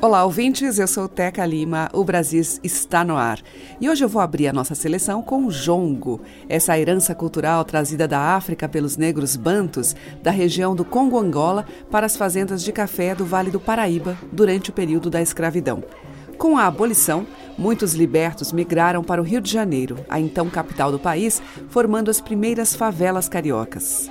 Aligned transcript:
Olá, 0.00 0.24
ouvintes. 0.24 0.78
Eu 0.78 0.86
sou 0.86 1.08
Teca 1.08 1.44
Lima. 1.44 1.88
O 1.92 2.04
Brasis 2.04 2.60
está 2.62 3.02
no 3.02 3.16
ar. 3.16 3.40
E 3.80 3.90
hoje 3.90 4.04
eu 4.04 4.08
vou 4.08 4.22
abrir 4.22 4.46
a 4.46 4.52
nossa 4.52 4.72
seleção 4.72 5.20
com 5.20 5.44
o 5.44 5.50
jongo, 5.50 6.20
essa 6.48 6.78
herança 6.78 7.16
cultural 7.16 7.64
trazida 7.64 8.06
da 8.06 8.36
África 8.36 8.68
pelos 8.68 8.96
negros 8.96 9.34
bantos 9.34 9.96
da 10.22 10.30
região 10.30 10.76
do 10.76 10.84
Congo-Angola 10.84 11.66
para 11.90 12.06
as 12.06 12.16
fazendas 12.16 12.62
de 12.62 12.70
café 12.72 13.12
do 13.12 13.26
Vale 13.26 13.50
do 13.50 13.58
Paraíba 13.58 14.16
durante 14.30 14.70
o 14.70 14.72
período 14.72 15.10
da 15.10 15.20
escravidão. 15.20 15.82
Com 16.38 16.56
a 16.56 16.66
abolição, 16.66 17.26
muitos 17.58 17.94
libertos 17.94 18.52
migraram 18.52 19.02
para 19.02 19.20
o 19.20 19.24
Rio 19.24 19.40
de 19.40 19.50
Janeiro, 19.50 19.96
a 20.08 20.20
então 20.20 20.48
capital 20.48 20.92
do 20.92 20.98
país, 21.00 21.42
formando 21.70 22.08
as 22.08 22.20
primeiras 22.20 22.72
favelas 22.72 23.28
cariocas. 23.28 24.08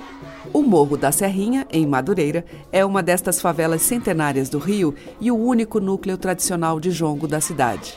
O 0.52 0.62
Morro 0.62 0.96
da 0.96 1.12
Serrinha, 1.12 1.66
em 1.70 1.86
Madureira, 1.86 2.44
é 2.72 2.84
uma 2.84 3.02
destas 3.02 3.40
favelas 3.40 3.82
centenárias 3.82 4.48
do 4.48 4.58
Rio 4.58 4.94
e 5.20 5.30
o 5.30 5.36
único 5.36 5.78
núcleo 5.78 6.16
tradicional 6.16 6.80
de 6.80 6.90
jongo 6.90 7.28
da 7.28 7.40
cidade. 7.40 7.94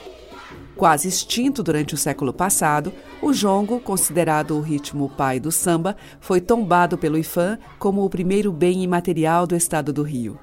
Quase 0.76 1.08
extinto 1.08 1.64
durante 1.64 1.94
o 1.94 1.98
século 1.98 2.34
passado, 2.34 2.92
o 3.22 3.32
jongo, 3.32 3.80
considerado 3.80 4.58
o 4.58 4.62
ritmo 4.62 5.10
pai 5.10 5.40
do 5.40 5.52
samba, 5.52 5.96
foi 6.20 6.42
tombado 6.42 6.98
pelo 6.98 7.18
IFAM 7.18 7.58
como 7.80 8.04
o 8.04 8.10
primeiro 8.10 8.52
bem 8.52 8.84
imaterial 8.84 9.48
do 9.48 9.56
estado 9.56 9.94
do 9.94 10.04
Rio. 10.04 10.38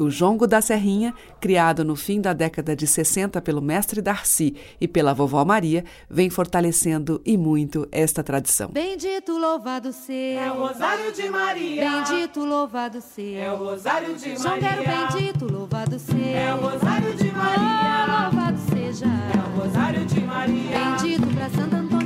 O 0.00 0.08
jongo 0.08 0.46
da 0.46 0.62
Serrinha, 0.62 1.12
criado 1.38 1.84
no 1.84 1.94
fim 1.94 2.22
da 2.22 2.32
década 2.32 2.74
de 2.74 2.86
60 2.86 3.38
pelo 3.42 3.60
mestre 3.60 4.00
Darcy 4.00 4.56
e 4.80 4.88
pela 4.88 5.12
vovó 5.12 5.44
Maria, 5.44 5.84
vem 6.08 6.30
fortalecendo 6.30 7.20
e 7.22 7.36
muito 7.36 7.86
esta 7.92 8.22
tradição. 8.22 8.70
Bendito 8.70 9.36
louvado 9.36 9.92
seja. 9.92 10.40
É 10.40 10.50
o 10.50 10.54
Rosário 10.54 11.12
de 11.12 11.28
Maria. 11.28 11.90
Bendito 11.90 12.42
louvado 12.46 13.02
seja. 13.02 13.40
É 13.40 13.52
o 13.52 13.56
Rosário 13.56 14.14
de 14.16 14.38
Maria. 14.38 14.38
Jongueiro 14.38 14.84
bendito 14.84 15.52
louvado 15.52 15.98
seja. 15.98 16.30
É 16.30 16.54
o 16.54 16.60
Rosário 16.60 17.14
de 17.14 17.32
Maria. 17.32 17.60
Oh, 17.60 18.22
louvado 18.22 18.58
seja. 18.70 19.06
É 19.06 19.38
o 19.38 19.60
Rosário 19.60 20.06
de 20.06 20.20
Maria. 20.20 20.78
Bendito 20.78 21.26
para 21.34 21.50
Santo 21.50 21.76
Antônio, 21.76 21.99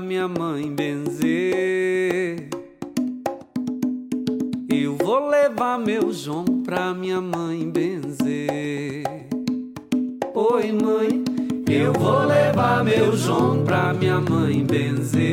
minha 0.00 0.26
mãe 0.26 0.74
benzer. 0.74 2.48
Eu 4.68 4.96
vou 4.96 5.28
levar 5.28 5.78
meu 5.78 6.12
João 6.12 6.44
pra 6.64 6.94
minha 6.94 7.20
mãe 7.20 7.70
benzer. 7.70 9.04
Oi, 10.34 10.72
mãe, 10.72 11.22
eu 11.68 11.92
vou 11.92 12.24
levar 12.24 12.82
meu 12.82 13.16
João 13.16 13.62
pra 13.64 13.92
minha 13.92 14.20
mãe 14.20 14.64
benzer. 14.64 15.30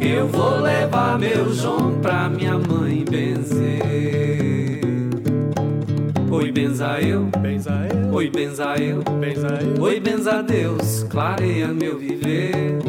Eu 0.00 0.26
vou 0.28 0.60
levar 0.60 1.18
meu 1.18 1.52
João 1.52 2.00
pra 2.00 2.28
minha 2.28 2.58
mãe 2.58 3.04
benzer. 3.04 4.23
Oi, 6.44 6.52
benza 6.52 7.00
eu, 7.00 7.24
Benza 7.40 7.72
eu, 7.90 8.12
oi, 8.12 8.28
benza 8.28 8.74
eu. 8.76 9.02
benza 9.18 9.48
eu, 9.62 9.82
Oi, 9.82 9.98
benza 9.98 10.42
Deus, 10.42 11.02
clareia 11.08 11.68
meu 11.68 11.98
viver. 11.98 12.80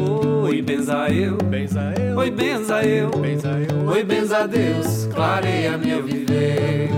Oi, 0.44 0.60
benza 0.60 1.08
eu, 1.08 1.38
benza 1.38 1.94
eu, 1.98 2.18
oi, 2.18 2.30
benza 2.30 2.84
eu. 2.84 3.10
benza 3.12 3.48
eu. 3.48 3.88
Oi, 3.88 4.04
benza 4.04 4.46
Deus, 4.46 5.06
clareia 5.06 5.78
meu 5.78 6.02
viver. 6.02 6.90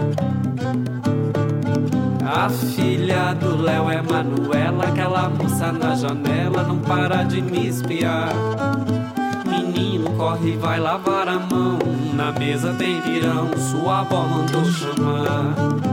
A 2.26 2.48
filha 2.48 3.34
do 3.34 3.62
Léo 3.62 3.88
é 3.88 4.02
Manuela, 4.02 4.82
aquela 4.88 5.28
moça 5.28 5.70
na 5.70 5.94
janela 5.94 6.64
não 6.64 6.80
para 6.80 7.22
de 7.22 7.40
me 7.40 7.68
espiar. 7.68 8.34
Menino, 9.46 10.10
corre, 10.16 10.56
vai 10.56 10.80
lavar 10.80 11.28
a 11.28 11.38
mão. 11.38 11.78
Na 12.14 12.32
mesa 12.32 12.74
tem 12.74 13.00
pirão, 13.02 13.48
sua 13.56 14.00
avó 14.00 14.26
mandou 14.26 14.64
chamar. 14.64 15.87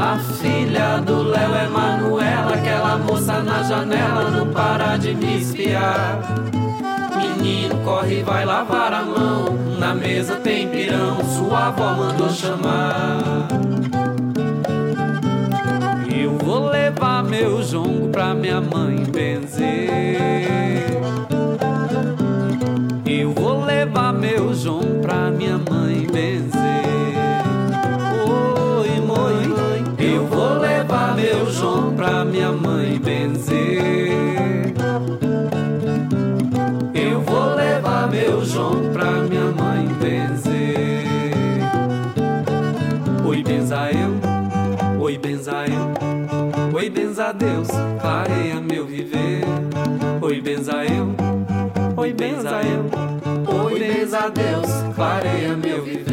A 0.00 0.16
filha 0.16 0.98
do 1.04 1.24
Léo 1.24 1.54
é 1.56 1.66
Manuela, 1.66 2.54
aquela 2.54 2.96
moça 2.98 3.42
na 3.42 3.64
janela 3.64 4.30
não 4.30 4.46
para 4.46 4.96
de 4.96 5.12
me 5.12 5.40
espiar. 5.40 6.20
Menino, 7.16 7.74
corre, 7.84 8.22
vai 8.22 8.44
lavar 8.44 8.92
a 8.92 9.02
mão. 9.02 9.46
Na 9.76 9.96
mesa 9.96 10.36
tem 10.36 10.68
pirão, 10.68 11.16
sua 11.24 11.66
avó 11.66 11.94
mandou 11.94 12.30
chamar. 12.30 13.48
Eu 16.08 16.38
vou 16.38 16.68
levar 16.68 17.24
meu 17.24 17.60
jongo 17.64 18.08
pra 18.10 18.34
minha 18.34 18.60
mãe 18.60 18.98
benzer. 18.98 20.86
Eu 23.04 23.32
vou 23.32 23.64
levar 23.64 24.12
meu 24.12 24.54
jongo 24.54 25.00
pra 25.00 25.28
minha 25.32 25.58
mãe 25.58 26.06
benzer. 26.06 26.87
Pra 32.08 32.24
minha 32.24 32.50
mãe 32.50 32.98
benzer. 32.98 34.72
Eu 36.94 37.20
vou 37.20 37.54
levar 37.54 38.08
meu 38.10 38.42
João 38.46 38.90
pra 38.94 39.10
minha 39.28 39.52
mãe 39.52 39.86
benzer. 40.00 41.04
Oi, 43.26 43.42
benza 43.42 43.90
eu, 43.92 45.02
oi, 45.02 45.18
benza 45.18 45.52
eu. 45.66 46.74
Oi, 46.74 46.88
benza 46.88 47.32
Deus, 47.34 47.68
clareia 48.00 48.58
meu 48.58 48.86
viver. 48.86 49.44
Oi, 50.22 50.40
benza 50.40 50.84
eu, 50.86 51.14
oi, 51.94 52.12
benza 52.14 52.62
eu. 52.62 53.64
Oi, 53.64 53.78
benza 53.78 54.30
Deus, 54.30 54.94
clareia 54.94 55.54
meu 55.54 55.84
viver. 55.84 56.08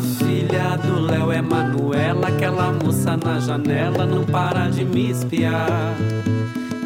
Filha 0.00 0.76
do 0.76 1.00
Léo 1.00 1.32
é 1.32 1.42
Manuela, 1.42 2.28
aquela 2.28 2.72
moça 2.72 3.16
na 3.16 3.40
janela 3.40 4.06
não 4.06 4.24
para 4.24 4.68
de 4.68 4.84
me 4.84 5.10
espiar. 5.10 5.96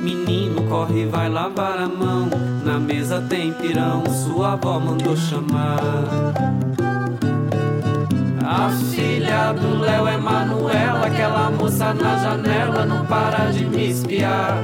Menino, 0.00 0.62
corre, 0.62 1.06
vai 1.06 1.28
lavar 1.28 1.78
a 1.78 1.88
mão. 1.88 2.28
Na 2.64 2.78
mesa 2.78 3.22
tem 3.28 3.52
pirão, 3.52 4.02
sua 4.06 4.52
avó 4.52 4.80
mandou 4.80 5.16
chamar. 5.16 5.78
A 8.44 8.68
filha 8.70 9.52
do 9.52 9.78
Léo 9.80 10.06
é 10.06 10.16
Manuela, 10.16 11.06
aquela 11.06 11.50
moça 11.50 11.92
na 11.92 12.18
janela 12.18 12.86
não 12.86 13.04
para 13.06 13.50
de 13.50 13.64
me 13.64 13.90
espiar. 13.90 14.56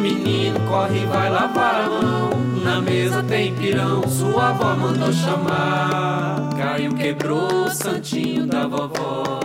Menino, 0.00 0.60
corre, 0.68 1.04
vai 1.06 1.30
lavar 1.30 1.84
a 1.84 1.88
mão. 1.88 2.30
Na 2.64 2.80
mesa 2.80 3.22
tem 3.22 3.54
pirão, 3.54 4.02
sua 4.08 4.48
avó 4.48 4.74
mandou 4.74 5.12
chamar. 5.12 6.43
Caiu, 6.56 6.94
quebrou 6.94 7.64
o 7.64 7.70
santinho 7.70 8.46
da 8.46 8.66
vovó. 8.66 9.40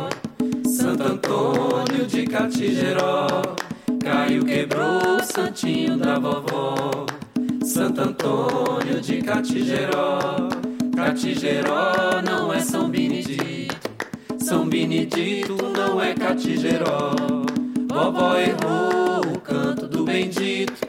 Santo 0.65 1.03
Antônio 1.03 2.05
de 2.05 2.25
Catigeró. 2.25 3.27
Caiu, 4.01 4.45
quebrou 4.45 5.17
o 5.17 5.23
santinho 5.23 5.97
da 5.97 6.19
vovó. 6.19 7.05
Santo 7.63 8.01
Antônio 8.01 9.01
de 9.01 9.21
Catigeró. 9.21 10.19
Catigeró 10.95 12.21
não 12.23 12.53
é 12.53 12.59
São 12.59 12.89
Benedito. 12.89 13.89
São 14.39 14.67
Benedito 14.67 15.57
não 15.75 16.01
é 16.01 16.13
Catigeró. 16.13 17.15
Vovó 17.91 18.37
errou 18.37 19.21
o 19.35 19.39
canto 19.39 19.87
do 19.87 20.03
bendito. 20.03 20.87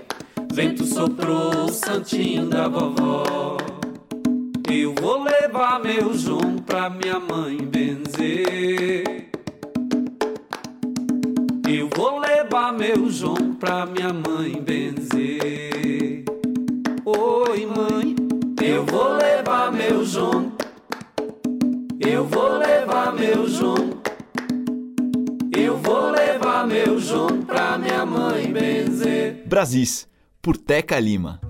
Vento 0.53 0.85
soprou 0.85 1.65
o 1.65 1.69
santinho 1.73 2.47
da 2.47 2.69
vovó. 2.69 3.57
Eu 4.73 4.95
vou 4.95 5.25
levar 5.25 5.81
meu 5.81 6.15
João 6.15 6.59
pra 6.65 6.89
minha 6.89 7.19
mãe 7.19 7.57
benzer. 7.57 9.29
Eu 11.69 11.91
vou 11.97 12.21
levar 12.21 12.73
meu 12.73 13.11
João 13.11 13.55
pra 13.59 13.85
minha 13.85 14.13
mãe 14.13 14.63
benzer. 14.63 16.25
Oi, 17.05 17.67
mãe, 17.67 18.15
eu 18.63 18.87
vou 18.87 19.15
levar 19.15 19.73
meu 19.73 20.05
João. 20.05 20.53
Eu 21.99 22.25
vou 22.27 22.59
levar 22.59 23.13
meu 23.13 23.49
João. 23.49 24.01
Eu 25.53 25.77
vou 25.79 26.11
levar 26.13 26.65
meu 26.69 27.01
João 27.01 27.43
pra 27.43 27.77
minha 27.77 28.07
mãe 28.07 28.53
benzer. 28.53 29.43
Brasis, 29.49 30.07
por 30.41 30.57
Teca 30.57 31.01
Lima. 31.01 31.50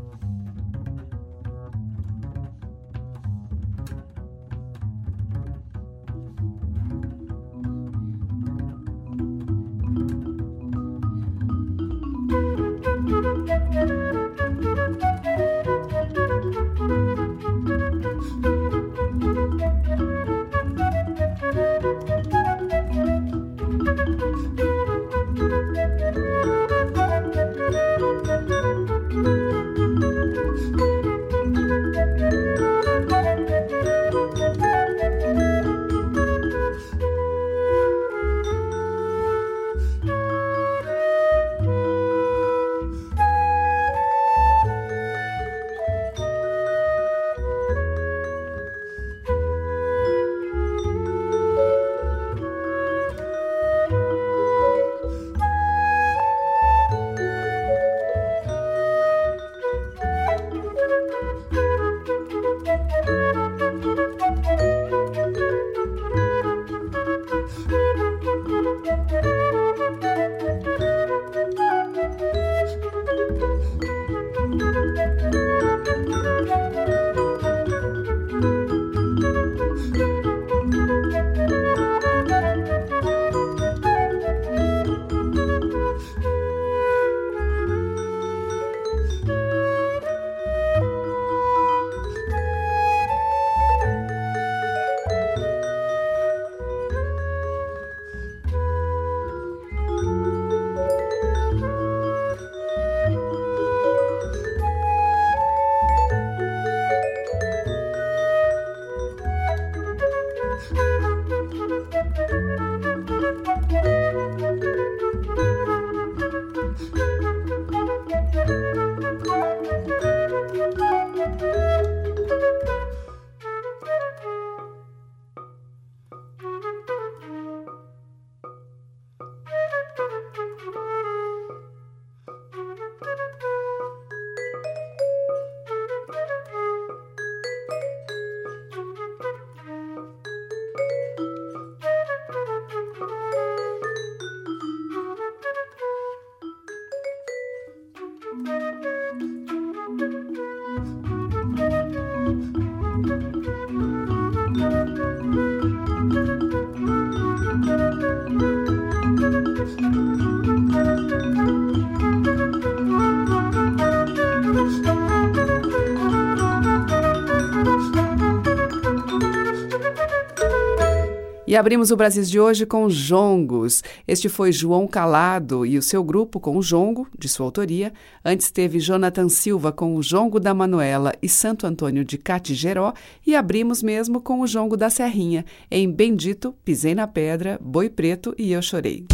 E 171.50 171.57
abrimos 171.57 171.90
o 171.90 171.97
Brasil 171.97 172.23
de 172.23 172.38
hoje 172.38 172.64
com 172.64 172.88
Jongos. 172.88 173.83
Este 174.07 174.28
foi 174.28 174.52
João 174.52 174.87
Calado 174.87 175.66
e 175.66 175.76
o 175.76 175.83
seu 175.83 176.04
grupo 176.04 176.38
com 176.38 176.57
o 176.57 176.62
Jongo, 176.62 177.09
de 177.19 177.28
sua 177.28 177.45
autoria. 177.45 177.92
Antes 178.25 178.52
teve 178.52 178.78
Jonathan 178.78 179.28
Silva 179.28 179.73
com 179.73 179.97
o 179.97 180.00
Jongo 180.00 180.38
da 180.38 180.54
Manuela 180.54 181.12
e 181.21 181.28
Santo 181.28 181.66
Antônio 181.66 182.04
de 182.04 182.16
Catigeró. 182.16 182.92
E 183.26 183.35
abrimos 183.35 183.83
mesmo 183.83 184.21
com 184.21 184.42
o 184.42 184.47
Jongo 184.47 184.76
da 184.76 184.88
Serrinha, 184.88 185.45
em 185.69 185.90
Bendito, 185.90 186.54
Pisei 186.64 186.95
na 186.95 187.09
Pedra, 187.09 187.59
Boi 187.61 187.90
Preto 187.90 188.33
e 188.38 188.52
Eu 188.52 188.62
Chorei. 188.62 189.04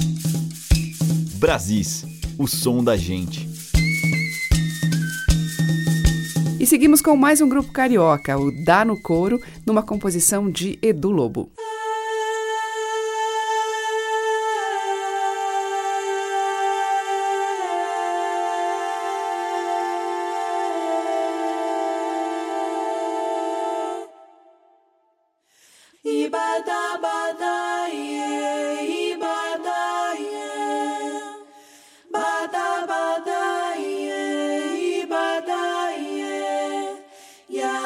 Brasis, 1.38 2.05
o 2.38 2.47
som 2.47 2.85
da 2.85 2.99
gente. 2.99 3.49
E 6.61 6.66
seguimos 6.66 7.00
com 7.00 7.16
mais 7.16 7.40
um 7.40 7.49
grupo 7.49 7.73
carioca, 7.73 8.37
o 8.37 8.52
Dá 8.62 8.85
no 8.85 9.00
Couro, 9.00 9.40
numa 9.64 9.83
composição 9.83 10.50
de 10.50 10.78
Edu 10.83 11.11
Lobo. 11.11 11.50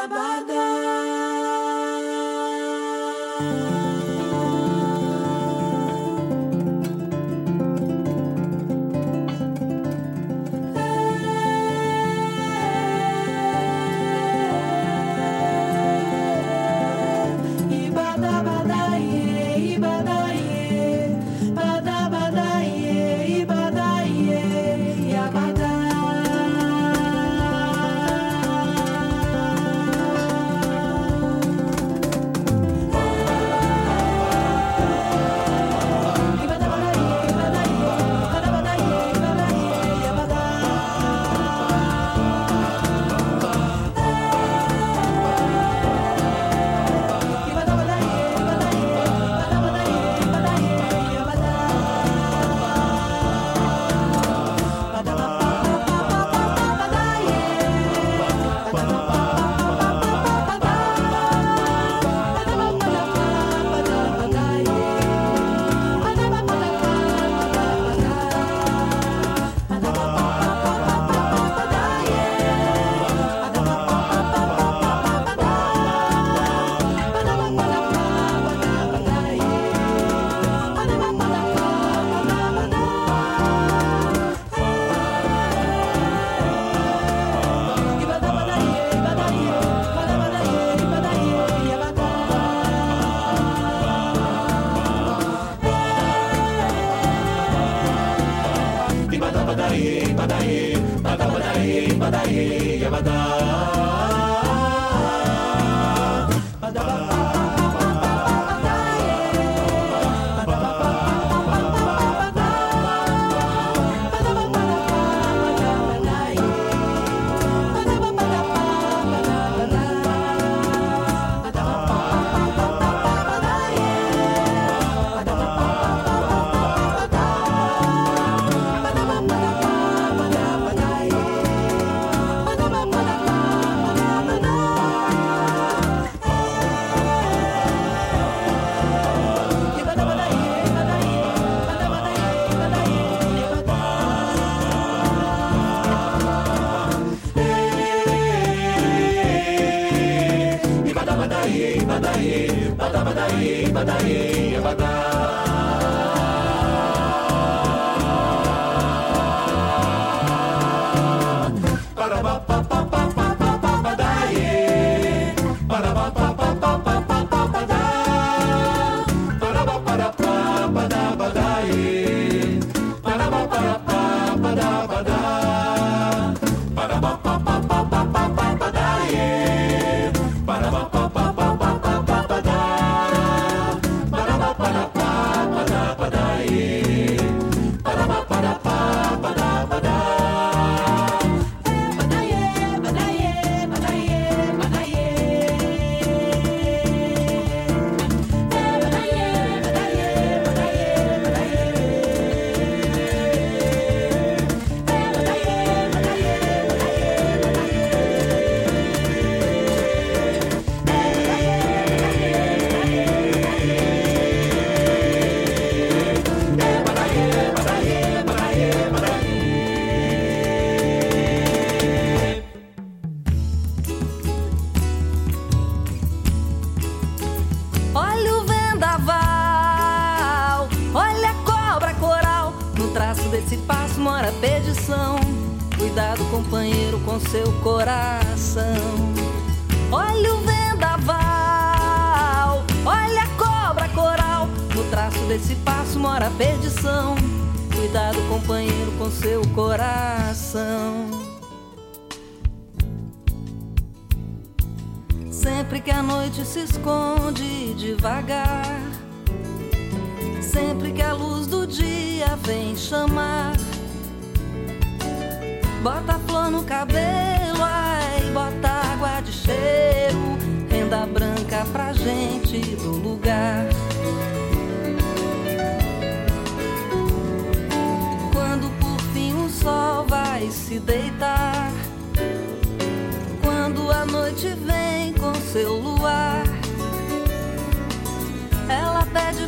abada. 0.05 0.81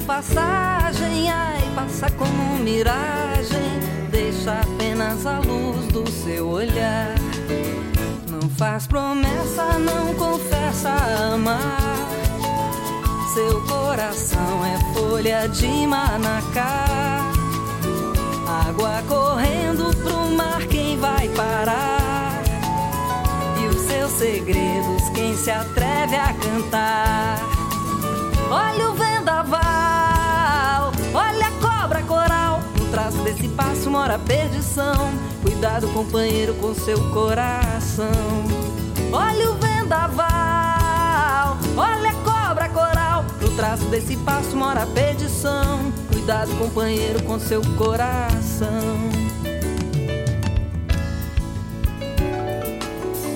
Passagem, 0.02 1.30
ai, 1.30 1.62
passa 1.74 2.10
como 2.10 2.58
miragem, 2.58 3.80
deixa 4.10 4.60
apenas 4.60 5.26
a 5.26 5.38
luz 5.38 5.86
do 5.88 6.08
seu 6.10 6.48
olhar. 6.48 7.14
Não 8.28 8.48
faz 8.50 8.86
promessa, 8.86 9.78
não 9.78 10.14
confessa 10.14 10.90
amar. 11.32 11.96
Seu 13.34 13.62
coração 13.62 14.64
é 14.64 14.94
folha 14.94 15.48
de 15.48 15.86
manacá. 15.86 17.30
Água 18.68 19.02
correndo 19.08 19.96
pro 20.02 20.28
mar, 20.36 20.66
quem 20.66 20.98
vai 20.98 21.28
parar? 21.30 22.42
E 23.62 23.66
os 23.68 23.80
seus 23.82 24.12
segredos, 24.12 25.08
quem 25.14 25.36
se 25.36 25.50
atreve 25.50 26.16
a 26.16 26.34
cantar? 26.34 27.51
Mora 34.02 34.16
a 34.16 34.18
perdição. 34.18 35.12
Cuidado, 35.42 35.86
companheiro, 35.92 36.54
com 36.54 36.74
seu 36.74 36.98
coração. 37.12 38.10
Olha 39.12 39.48
o 39.48 39.54
vendaval, 39.54 41.56
olha 41.76 42.10
a 42.10 42.14
cobra 42.24 42.68
coral. 42.68 43.24
No 43.40 43.54
traço 43.54 43.84
desse 43.84 44.16
passo 44.16 44.56
mora 44.56 44.82
a 44.82 44.86
perdição. 44.86 45.92
Cuidado, 46.08 46.50
companheiro, 46.58 47.22
com 47.22 47.38
seu 47.38 47.62
coração. 47.76 49.08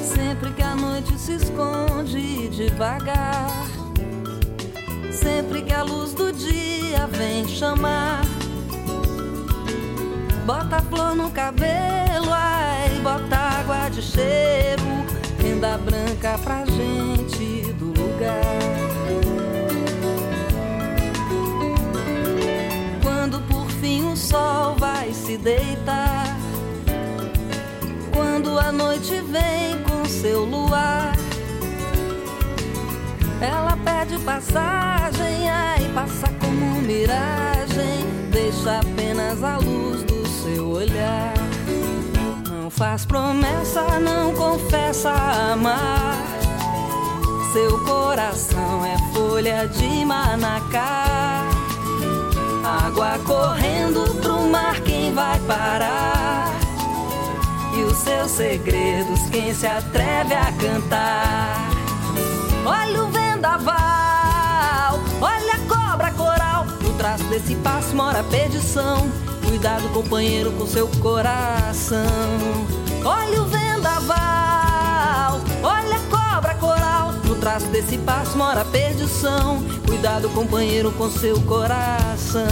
Sempre 0.02 0.50
que 0.50 0.62
a 0.62 0.74
noite 0.74 1.16
se 1.16 1.35
esconde 1.35 2.48
devagar, 2.48 3.68
sempre 5.12 5.62
que 5.62 5.72
a 5.72 5.85
luz 5.85 6.12
do 6.12 6.33
dia 6.33 7.07
vem 7.07 7.46
chamar, 7.46 8.22
bota 10.46 10.80
flor 10.80 11.16
no 11.16 11.28
cabelo, 11.32 12.32
ai, 12.32 12.88
bota 13.02 13.37
água 13.37 13.88
de 13.88 14.00
cheiro, 14.00 14.82
renda 15.42 15.76
branca 15.76 16.38
pra 16.38 16.64
gente 16.66 17.72
do 17.72 17.87
lugar. 17.87 18.37
Quando 23.02 23.40
por 23.48 23.68
fim 23.80 24.06
o 24.06 24.16
sol 24.16 24.76
vai 24.76 25.12
se 25.12 25.37
deitar, 25.37 26.38
quando 28.14 28.56
a 28.56 28.70
noite 28.70 29.20
vem 29.22 29.82
com 29.82 30.04
seu 30.04 30.44
luar, 30.44 31.12
ela 33.40 33.76
pede 33.85 34.16
passagem, 34.20 35.50
ai, 35.50 35.90
passa 35.92 36.28
como 36.38 36.80
miragem, 36.82 38.06
deixa 38.30 38.78
apenas 38.78 39.42
a 39.42 39.56
luz 39.59 40.04
do 40.04 40.15
seu 40.46 40.68
olhar. 40.68 41.35
Não 42.48 42.70
faz 42.70 43.04
promessa, 43.04 43.82
não 43.98 44.32
confessa 44.32 45.11
amar. 45.52 46.16
Seu 47.52 47.85
coração 47.85 48.87
é 48.87 48.96
folha 49.12 49.66
de 49.66 50.04
manacá. 50.04 51.42
Água 52.64 53.18
correndo 53.24 54.14
pro 54.20 54.42
mar, 54.48 54.80
quem 54.82 55.12
vai 55.12 55.38
parar? 55.40 56.52
E 57.76 57.82
os 57.82 57.96
seus 57.96 58.30
segredos, 58.30 59.20
quem 59.30 59.52
se 59.52 59.66
atreve 59.66 60.35
a 60.35 60.52
cantar? 60.52 61.70
Olha 62.64 63.04
o 63.04 63.09
vendaval, 63.09 65.00
olha 65.20 65.54
a 65.54 65.59
cobra 65.68 66.11
coral. 66.12 66.66
No 66.82 66.94
traço 66.94 67.24
desse 67.24 67.54
passo 67.56 67.94
mora 67.96 68.20
a 68.20 68.24
perdição. 68.24 69.25
Cuidado, 69.48 69.88
companheiro, 69.90 70.52
com 70.52 70.66
seu 70.66 70.88
coração. 71.00 72.04
Olha 73.04 73.42
o 73.42 73.46
vendaval, 73.46 75.40
olha 75.62 75.96
a 75.96 76.00
cobra 76.11 76.54
coral. 76.56 77.12
No 77.24 77.37
traço 77.37 77.66
desse 77.68 77.96
passo 77.98 78.37
mora 78.37 78.62
a 78.62 78.64
perdição. 78.64 79.62
Cuidado, 79.87 80.28
companheiro, 80.30 80.90
com 80.92 81.11
seu 81.11 81.40
coração. 81.42 82.46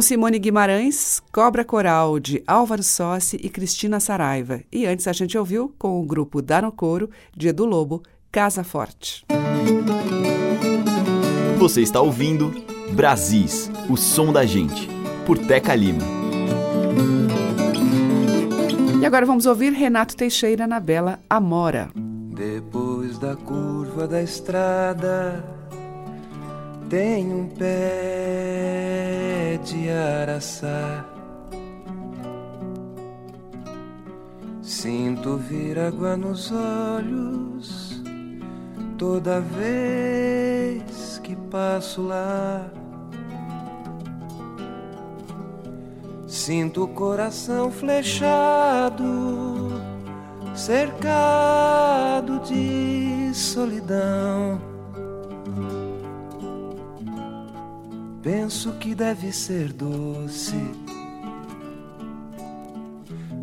Com 0.00 0.02
Simone 0.02 0.38
Guimarães, 0.38 1.20
Cobra 1.30 1.62
Coral, 1.62 2.18
de 2.18 2.42
Álvaro 2.46 2.82
Sossi 2.82 3.36
e 3.36 3.50
Cristina 3.50 4.00
Saraiva. 4.00 4.62
E 4.72 4.86
antes 4.86 5.06
a 5.06 5.12
gente 5.12 5.36
ouviu, 5.36 5.74
com 5.78 6.00
o 6.00 6.06
grupo 6.06 6.40
Dano 6.40 6.72
Coro, 6.72 7.10
de 7.36 7.48
Edu 7.48 7.66
Lobo, 7.66 8.02
Casa 8.32 8.64
Forte. 8.64 9.26
Você 11.58 11.82
está 11.82 12.00
ouvindo 12.00 12.50
Brasis, 12.92 13.70
o 13.90 13.96
som 13.98 14.32
da 14.32 14.46
gente, 14.46 14.88
por 15.26 15.36
Teca 15.36 15.74
Lima. 15.74 16.00
E 19.02 19.04
agora 19.04 19.26
vamos 19.26 19.44
ouvir 19.44 19.74
Renato 19.74 20.16
Teixeira 20.16 20.66
na 20.66 20.80
bela 20.80 21.20
Amora. 21.28 21.90
Depois 21.94 23.18
da 23.18 23.36
curva 23.36 24.08
da 24.08 24.22
estrada 24.22 25.59
tem 26.90 27.32
um 27.32 27.46
pé 27.46 28.80
de 29.64 29.88
araçá. 29.88 31.06
Sinto 34.60 35.36
vir 35.36 35.78
água 35.78 36.16
nos 36.16 36.50
olhos 36.50 38.02
toda 38.98 39.40
vez 39.40 41.20
que 41.22 41.36
passo 41.36 42.02
lá. 42.02 42.68
Sinto 46.26 46.82
o 46.84 46.88
coração 46.88 47.70
flechado, 47.70 49.04
cercado 50.56 52.40
de 52.40 53.30
solidão. 53.32 54.69
Penso 58.22 58.72
que 58.72 58.94
deve 58.94 59.32
ser 59.32 59.72
doce 59.72 60.56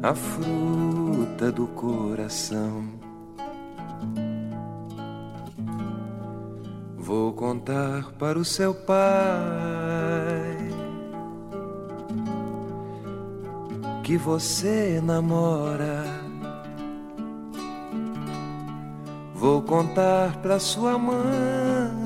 a 0.04 0.14
fruta 0.14 1.52
do 1.52 1.66
coração. 1.68 2.86
Vou 6.96 7.34
contar 7.34 8.12
para 8.20 8.38
o 8.38 8.46
seu 8.46 8.76
pai 8.76 8.98
que 14.04 14.16
você 14.16 15.02
namora. 15.04 16.04
Vou 19.34 19.62
contar 19.64 20.38
para 20.42 20.60
sua 20.60 20.98
mãe 21.00 21.97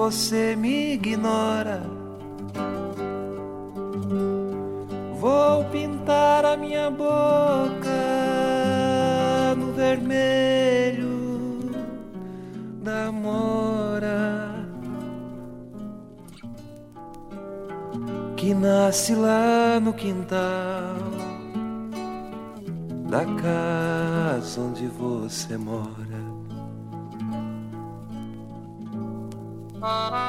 você 0.00 0.56
me 0.56 0.94
ignora. 0.94 1.82
Vou 5.20 5.64
pintar 5.64 6.42
a 6.46 6.56
minha 6.56 6.90
boca 6.90 8.00
no 9.58 9.74
vermelho 9.74 11.58
da 12.82 13.12
mora 13.12 14.64
que 18.38 18.54
nasce 18.54 19.14
lá 19.14 19.78
no 19.78 19.92
quintal 19.92 20.96
da 23.10 23.26
casa 23.42 24.62
onde 24.62 24.86
você 24.86 25.58
mora. 25.58 25.99
Vou 29.80 30.20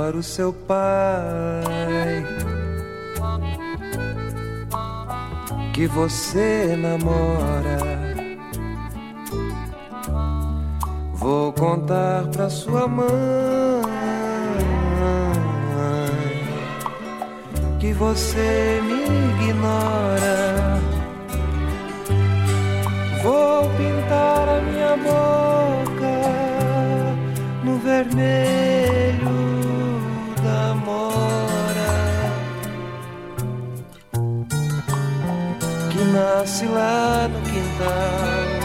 para 0.00 0.16
o 0.16 0.22
seu 0.22 0.50
pai 0.50 2.24
que 5.74 5.86
você 5.86 6.74
namora. 6.74 7.78
Vou 11.12 11.52
contar 11.52 12.26
para 12.28 12.48
sua 12.48 12.88
mãe 12.88 13.10
que 17.78 17.92
você 17.92 18.80
me 18.82 19.04
ignora. 19.44 20.80
Vou 23.22 23.68
pintar 23.76 24.48
a 24.48 24.60
minha 24.62 24.96
boca 24.96 26.16
no 27.62 27.76
vermelho 27.80 28.79
nasce 36.60 36.66
lá 36.66 37.28
no 37.28 37.40
quintal 37.42 38.60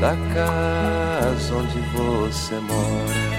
da 0.00 0.16
casa 0.34 1.54
onde 1.54 1.80
você 1.92 2.54
mora. 2.60 3.38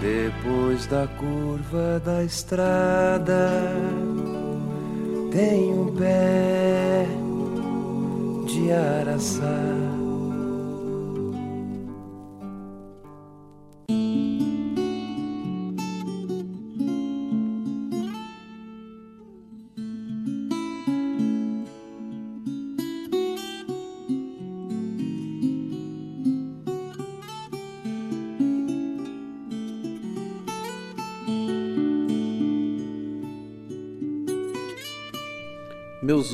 Depois 0.00 0.86
da 0.86 1.06
curva 1.18 2.00
da 2.04 2.22
estrada 2.22 3.72
tem 5.32 5.72
um 5.72 5.94
pé 5.96 7.06
de 8.46 8.72
araçá. 8.72 9.93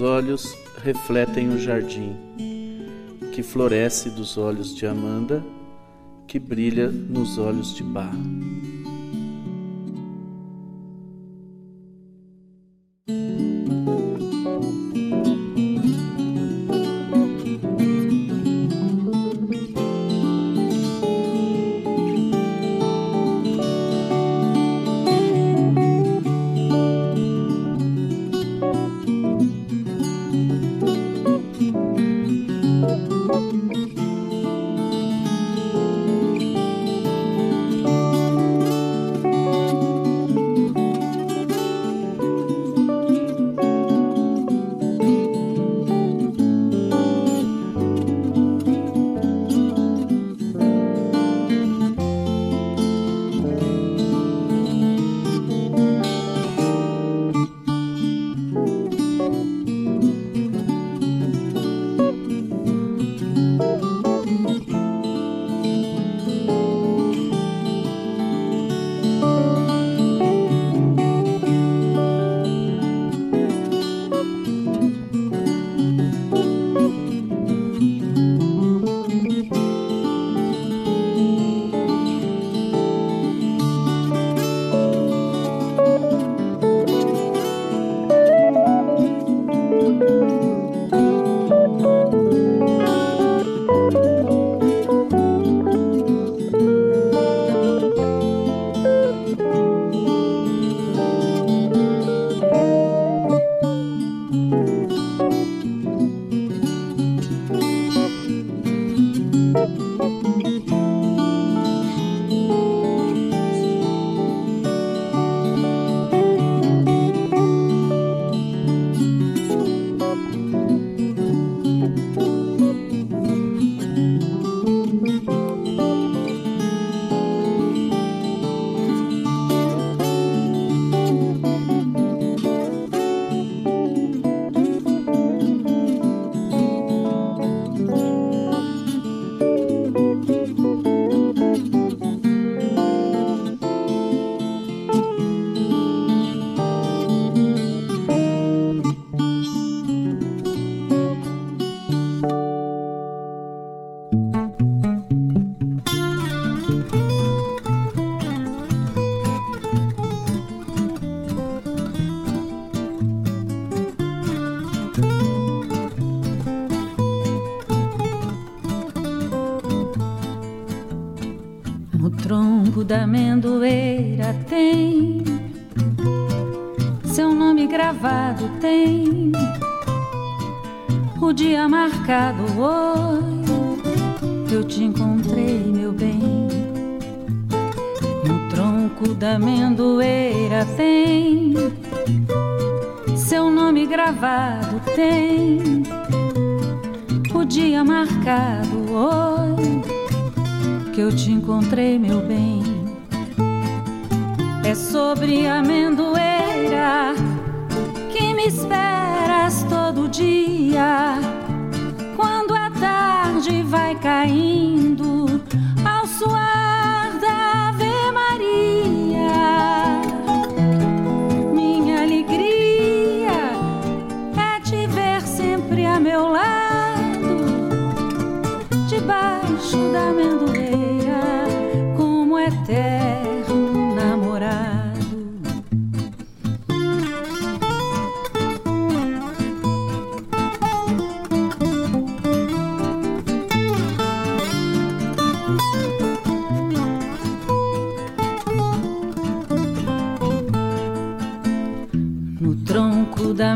Meus 0.01 0.13
olhos 0.13 0.59
refletem 0.83 1.51
o 1.51 1.59
jardim 1.59 2.17
que 3.35 3.43
floresce 3.43 4.09
dos 4.09 4.39
olhos 4.39 4.75
de 4.75 4.87
Amanda, 4.87 5.45
que 6.27 6.39
brilha 6.39 6.89
nos 6.91 7.37
olhos 7.37 7.75
de 7.75 7.83
Bar. 7.83 8.15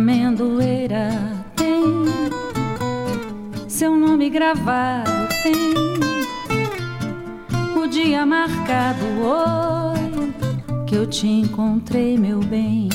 Amendoeira 0.05 1.09
tem 1.57 2.05
seu 3.67 3.97
nome 3.97 4.29
gravado, 4.29 5.11
tem 5.43 5.73
o 7.75 7.87
dia 7.87 8.27
marcado 8.27 9.03
hoje 9.23 10.35
que 10.87 10.95
eu 10.95 11.07
te 11.07 11.27
encontrei, 11.27 12.19
meu 12.19 12.41
bem. 12.41 12.91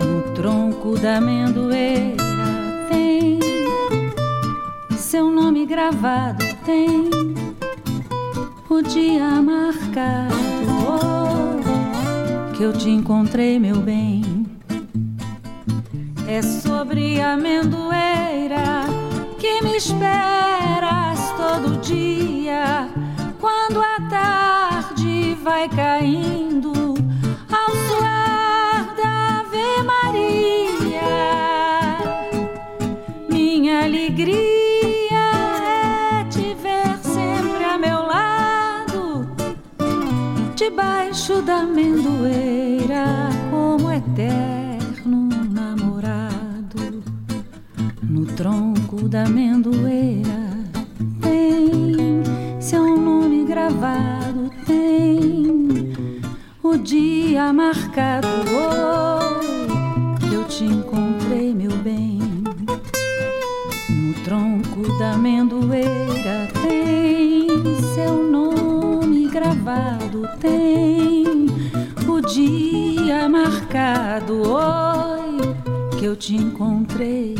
No 0.00 0.34
tronco 0.34 0.98
da 0.98 1.18
amendoeira 1.18 2.16
tem 2.88 3.38
seu 4.96 5.30
nome 5.30 5.66
gravado, 5.66 6.42
tem 6.64 7.10
o 8.70 8.80
dia 8.80 9.42
marcado 9.42 10.34
hoje 10.88 12.56
que 12.56 12.62
eu 12.62 12.72
te 12.72 12.88
encontrei, 12.88 13.58
meu 13.58 13.80
bem. 13.80 14.17
É 16.30 16.42
sobre 16.42 17.22
a 17.22 17.32
amendoeira 17.32 18.84
que 19.38 19.62
me 19.62 19.76
esperas 19.78 21.32
todo 21.38 21.80
dia. 21.80 22.86
Quando 23.40 23.80
a 23.80 23.98
tarde 24.10 25.34
vai 25.42 25.66
caindo 25.70 26.94
ao 27.50 27.74
suar 27.86 28.94
da 28.94 29.40
Ave 29.40 29.82
Maria, 29.86 31.00
minha 33.30 33.84
alegria 33.84 35.30
é 36.20 36.24
te 36.24 36.54
ver 36.62 36.98
sempre 36.98 37.64
a 37.64 37.78
meu 37.78 38.02
lado, 38.02 39.26
debaixo 40.54 41.40
da 41.40 41.60
amendoeira, 41.60 42.67
da 49.18 49.24
amendoeira 49.24 50.38
tem 51.20 52.22
seu 52.60 52.96
nome 52.96 53.44
gravado, 53.46 54.48
tem 54.64 55.92
o 56.62 56.76
dia 56.76 57.52
marcado. 57.52 58.28
Hoje 58.28 60.32
eu 60.32 60.44
te 60.44 60.64
encontrei, 60.64 61.52
meu 61.52 61.72
bem. 61.78 62.20
No 63.90 64.14
tronco 64.22 64.96
da 65.00 65.14
amendoeira 65.14 66.48
tem 66.62 67.48
seu 67.94 68.22
nome 68.22 69.28
gravado, 69.28 70.28
tem 70.38 71.24
o 72.06 72.20
dia 72.20 73.28
marcado. 73.28 74.42
Oi, 74.48 75.98
que 75.98 76.04
eu 76.04 76.14
te 76.14 76.36
encontrei, 76.36 77.34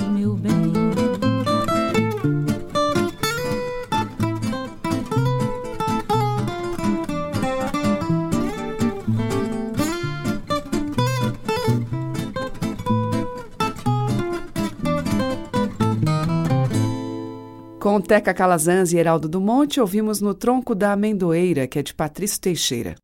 Teca 18.09 18.33
Calazans 18.33 18.91
e 18.95 18.97
Heraldo 18.97 19.29
do 19.29 19.39
Monte, 19.39 19.83
ouvimos 19.83 20.19
No 20.19 20.33
Tronco 20.33 20.75
da 20.75 20.93
Amendoeira, 20.93 21.67
que 21.67 21.79
é 21.79 21.83
de 21.83 21.93
Patrício 21.93 22.41
Teixeira. 22.41 22.95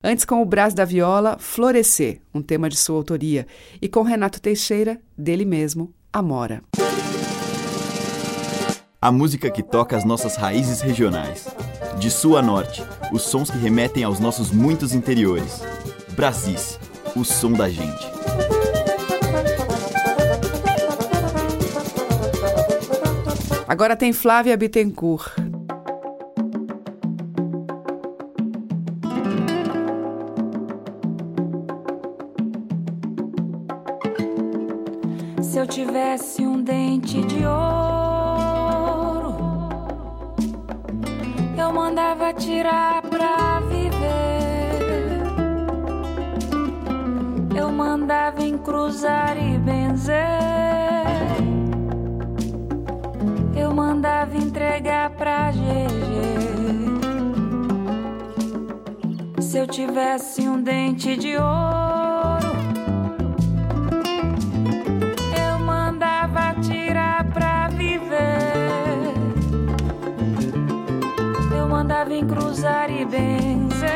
Antes, 0.00 0.24
com 0.24 0.40
o 0.40 0.44
Brás 0.44 0.72
da 0.72 0.84
Viola, 0.84 1.36
Florescer, 1.36 2.20
um 2.32 2.40
tema 2.40 2.68
de 2.68 2.76
sua 2.76 2.94
autoria. 2.94 3.44
E 3.82 3.88
com 3.88 4.02
Renato 4.02 4.40
Teixeira, 4.40 5.00
dele 5.18 5.44
mesmo, 5.44 5.92
Amora. 6.12 6.62
A 9.00 9.10
música 9.10 9.50
que 9.50 9.64
toca 9.64 9.96
as 9.96 10.04
nossas 10.04 10.36
raízes 10.36 10.80
regionais. 10.80 11.48
De 11.98 12.08
sul 12.08 12.36
a 12.36 12.42
norte, 12.42 12.84
os 13.12 13.22
sons 13.22 13.50
que 13.50 13.58
remetem 13.58 14.04
aos 14.04 14.20
nossos 14.20 14.52
muitos 14.52 14.94
interiores. 14.94 15.60
Brasis, 16.14 16.78
o 17.16 17.24
som 17.24 17.50
da 17.50 17.68
gente. 17.68 18.11
Agora 23.72 23.96
tem 23.96 24.12
Flávia 24.12 24.54
Bittencourt. 24.54 25.32
Se 35.40 35.56
eu 35.58 35.66
tivesse 35.66 36.46
um 36.46 36.62
dente 36.62 37.22
de 37.22 37.46
ouro, 37.46 39.36
eu 41.58 41.72
mandava 41.72 42.34
tirar 42.34 43.00
pra 43.00 43.58
viver. 43.60 45.22
Eu 47.56 47.72
mandava 47.72 48.44
encruzar 48.44 49.34
e 49.38 49.56
benzer. 49.56 50.21
Mandava 54.02 54.36
entregar 54.36 55.10
pra 55.10 55.52
GG. 55.52 56.32
Se 59.40 59.58
eu 59.58 59.66
tivesse 59.68 60.42
um 60.42 60.60
dente 60.60 61.16
de 61.16 61.36
ouro. 61.36 62.50
Eu 65.40 65.58
mandava 65.60 66.60
tirar 66.60 67.30
pra 67.30 67.68
viver. 67.68 69.14
Eu 71.56 71.68
mandava 71.68 72.12
encruzar 72.12 72.90
e 72.90 73.04
benzer. 73.04 73.88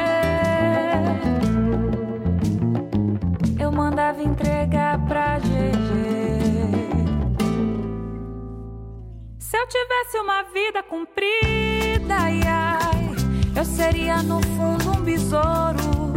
Eu 3.59 3.73
mandava 3.73 4.23
entregar 4.23 5.05
pra 5.05 5.40
GG. 5.40 6.26
Se 9.57 9.62
eu 9.62 9.66
tivesse 9.69 10.19
uma 10.19 10.42
vida 10.42 10.83
comprida, 10.83 12.14
ai, 12.14 12.42
ai, 12.45 13.16
eu 13.57 13.64
seria 13.64 14.23
no 14.23 14.38
fundo 14.42 14.90
um 14.90 15.01
besouro. 15.01 16.12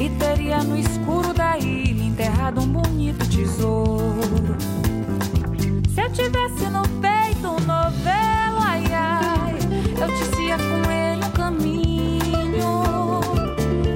E 0.00 0.08
teria 0.10 0.62
no 0.62 0.78
escuro 0.78 1.34
da 1.34 1.58
ilha 1.58 2.04
enterrado 2.04 2.60
um 2.60 2.68
bonito 2.68 3.28
tesouro. 3.28 4.56
Se 5.92 6.00
eu 6.00 6.12
tivesse 6.12 6.70
no 6.70 6.88
peito 7.00 7.48
um 7.48 7.58
novelo, 7.66 8.60
ai, 8.60 8.84
ai, 8.92 9.58
eu 10.00 10.06
dizia 10.06 10.56
com 10.56 10.88
ele 10.88 11.24
um 11.24 11.30
caminho. 11.32 12.80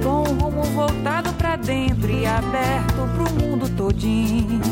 Com 0.03 0.23
o 0.23 0.35
rumo 0.41 0.65
voltado 0.75 1.33
pra 1.35 1.55
dentro 1.55 2.11
e 2.11 2.27
aberto 2.27 3.09
pro 3.15 3.33
mundo 3.41 3.69
todinho. 3.77 4.72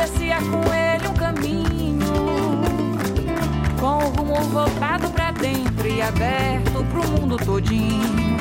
descia 0.00 0.38
com 0.38 0.62
ele 0.72 1.08
um 1.08 1.14
caminho. 1.14 2.00
Com 3.78 3.98
o 3.98 4.08
rumo 4.10 4.40
voltado 4.48 5.10
pra 5.10 5.30
dentro 5.30 5.86
e 5.86 6.00
aberto 6.00 6.84
pro 6.90 7.06
mundo 7.08 7.36
todinho. 7.36 8.38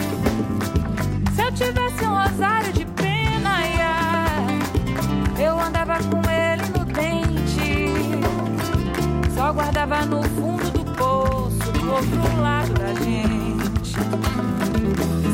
Se 1.36 1.42
eu 1.42 1.52
tivesse 1.52 2.06
um 2.06 2.16
rosário 2.16 2.72
de 2.72 2.86
pena, 2.86 3.50
ai, 3.50 3.76
eu 5.38 5.60
andava 5.60 5.98
com 5.98 6.22
ele 6.30 6.64
no 6.78 6.86
dente. 6.86 7.92
Só 9.36 9.52
guardava 9.52 10.06
no 10.06 10.24
fundo 10.24 10.72
do 10.72 10.86
poço, 10.96 11.72
do 11.74 11.92
outro 11.92 12.42
lado 12.42 12.74
da 12.74 12.94
gente. 13.04 13.98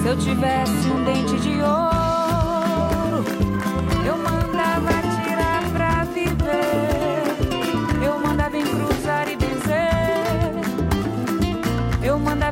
Se 0.01 0.07
eu 0.07 0.17
tivesse 0.17 0.87
um 0.89 1.03
dente 1.03 1.39
de 1.39 1.61
ouro, 1.61 1.84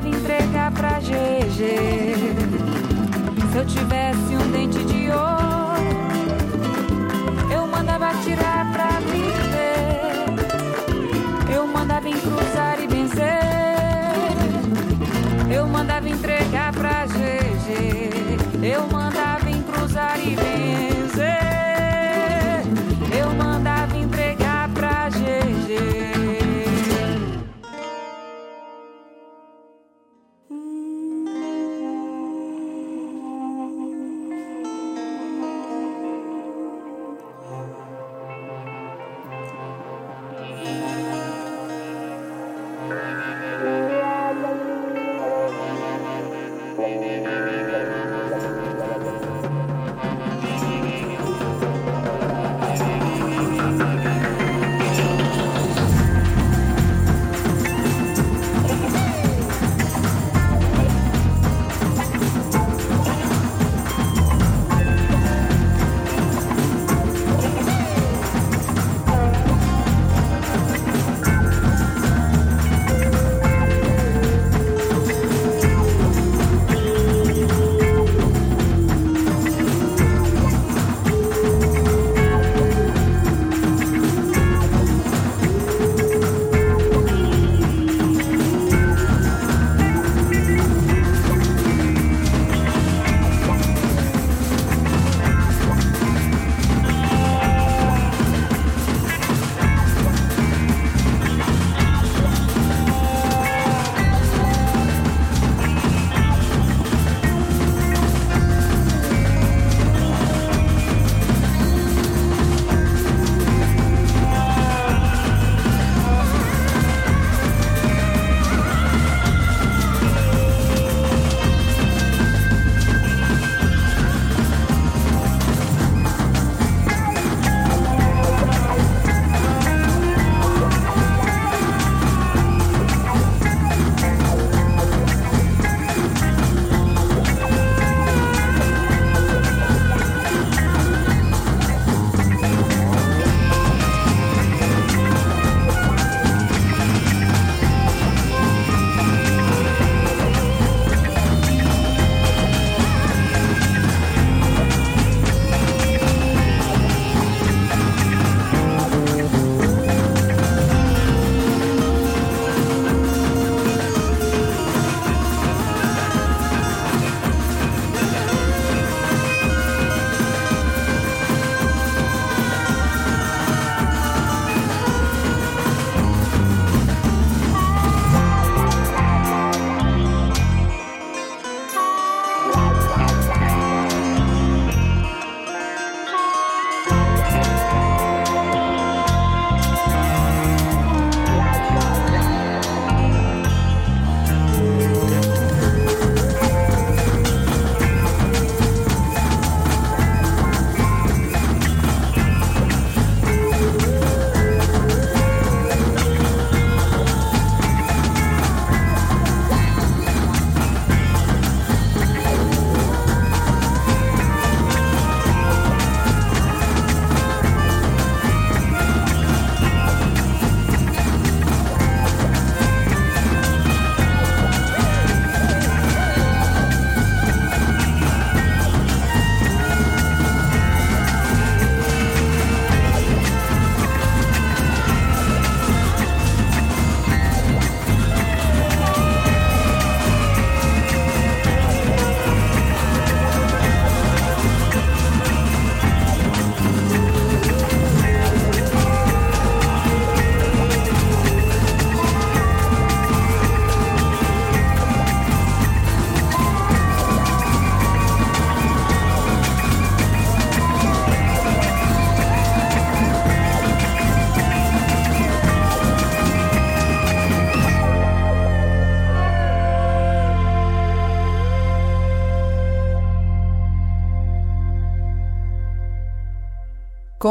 Mandava 0.04 0.08
entregar 0.08 0.70
pra 0.72 1.00
GG. 1.00 1.58
Se 3.50 3.56
eu 3.56 3.66
tivesse 3.66 4.36
um 4.36 4.50
dente 4.50 4.83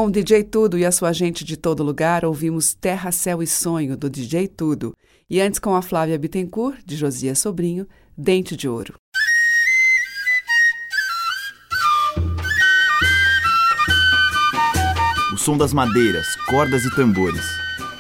Com 0.04 0.08
o 0.08 0.12
DJ 0.12 0.44
Tudo 0.44 0.78
e 0.78 0.86
a 0.86 0.92
sua 0.92 1.14
gente 1.14 1.46
de 1.46 1.56
todo 1.56 1.82
lugar, 1.82 2.26
ouvimos 2.26 2.74
Terra, 2.74 3.10
Céu 3.10 3.42
e 3.42 3.48
Sonho, 3.48 3.96
do 3.96 4.10
DJ 4.10 4.50
Tudo. 4.50 4.94
E 5.30 5.40
antes, 5.40 5.60
com 5.60 5.74
a 5.78 5.82
Flávia 5.82 6.20
Bittencourt, 6.20 6.80
de 6.86 6.98
Josias 6.98 7.40
Sobrinho, 7.40 7.88
Dente 8.18 8.58
de 8.58 8.68
Ouro. 8.68 8.96
O 15.34 15.38
som 15.38 15.58
das 15.58 15.72
madeiras, 15.72 16.36
cordas 16.50 16.84
e 16.84 16.94
tambores. 16.94 17.46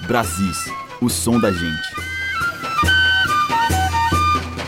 Brasis, 0.05 0.57
o 1.01 1.07
som 1.07 1.39
da 1.39 1.53
gente. 1.53 1.89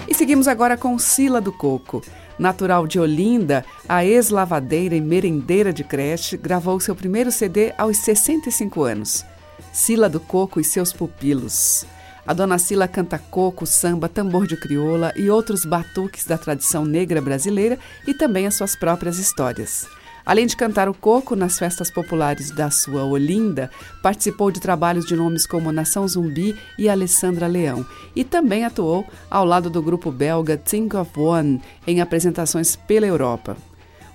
E 0.07 0.13
seguimos 0.13 0.47
agora 0.47 0.77
com 0.77 0.97
Sila 0.97 1.41
do 1.41 1.51
Coco. 1.51 2.01
Natural 2.37 2.85
de 2.85 2.99
Olinda, 2.99 3.63
a 3.87 4.05
ex-lavadeira 4.05 4.95
e 4.95 5.01
merendeira 5.01 5.71
de 5.71 5.83
creche 5.83 6.35
gravou 6.35 6.79
seu 6.79 6.95
primeiro 6.95 7.31
CD 7.31 7.73
aos 7.77 7.97
65 7.97 8.83
anos. 8.83 9.25
Sila 9.71 10.09
do 10.09 10.19
Coco 10.19 10.59
e 10.59 10.63
seus 10.63 10.91
pupilos. 10.91 11.85
A 12.27 12.33
dona 12.33 12.57
Sila 12.57 12.87
canta 12.87 13.19
coco, 13.19 13.65
samba, 13.65 14.09
tambor 14.09 14.47
de 14.47 14.57
crioula 14.57 15.13
e 15.15 15.29
outros 15.29 15.63
batuques 15.63 16.25
da 16.25 16.37
tradição 16.37 16.83
negra 16.83 17.21
brasileira 17.21 17.77
e 18.07 18.13
também 18.13 18.47
as 18.47 18.55
suas 18.55 18.75
próprias 18.75 19.19
histórias. 19.19 19.87
Além 20.25 20.47
de 20.47 20.55
cantar 20.55 20.89
o 20.89 20.93
coco 20.93 21.35
nas 21.35 21.59
festas 21.59 21.91
populares 21.91 22.49
da 22.49 22.71
sua 22.71 23.03
Olinda, 23.05 23.69
participou 24.01 24.49
de 24.49 24.59
trabalhos 24.59 25.05
de 25.05 25.15
nomes 25.15 25.45
como 25.45 25.71
Nação 25.71 26.07
Zumbi 26.07 26.57
e 26.79 26.89
Alessandra 26.89 27.45
Leão, 27.45 27.85
e 28.15 28.23
também 28.23 28.65
atuou 28.65 29.05
ao 29.29 29.45
lado 29.45 29.69
do 29.69 29.83
grupo 29.83 30.11
belga 30.11 30.57
Think 30.57 30.95
of 30.95 31.11
One 31.19 31.61
em 31.85 32.01
apresentações 32.01 32.75
pela 32.75 33.05
Europa. 33.05 33.55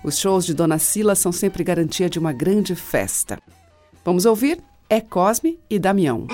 Os 0.02 0.18
shows 0.18 0.44
de 0.44 0.54
Dona 0.54 0.78
Sila 0.78 1.14
são 1.14 1.30
sempre 1.30 1.62
garantia 1.62 2.10
de 2.10 2.18
uma 2.18 2.32
grande 2.32 2.74
festa. 2.74 3.38
Vamos 4.04 4.24
ouvir? 4.24 4.58
É 4.88 5.00
Cosme 5.00 5.60
e 5.68 5.78
Damião. 5.78 6.26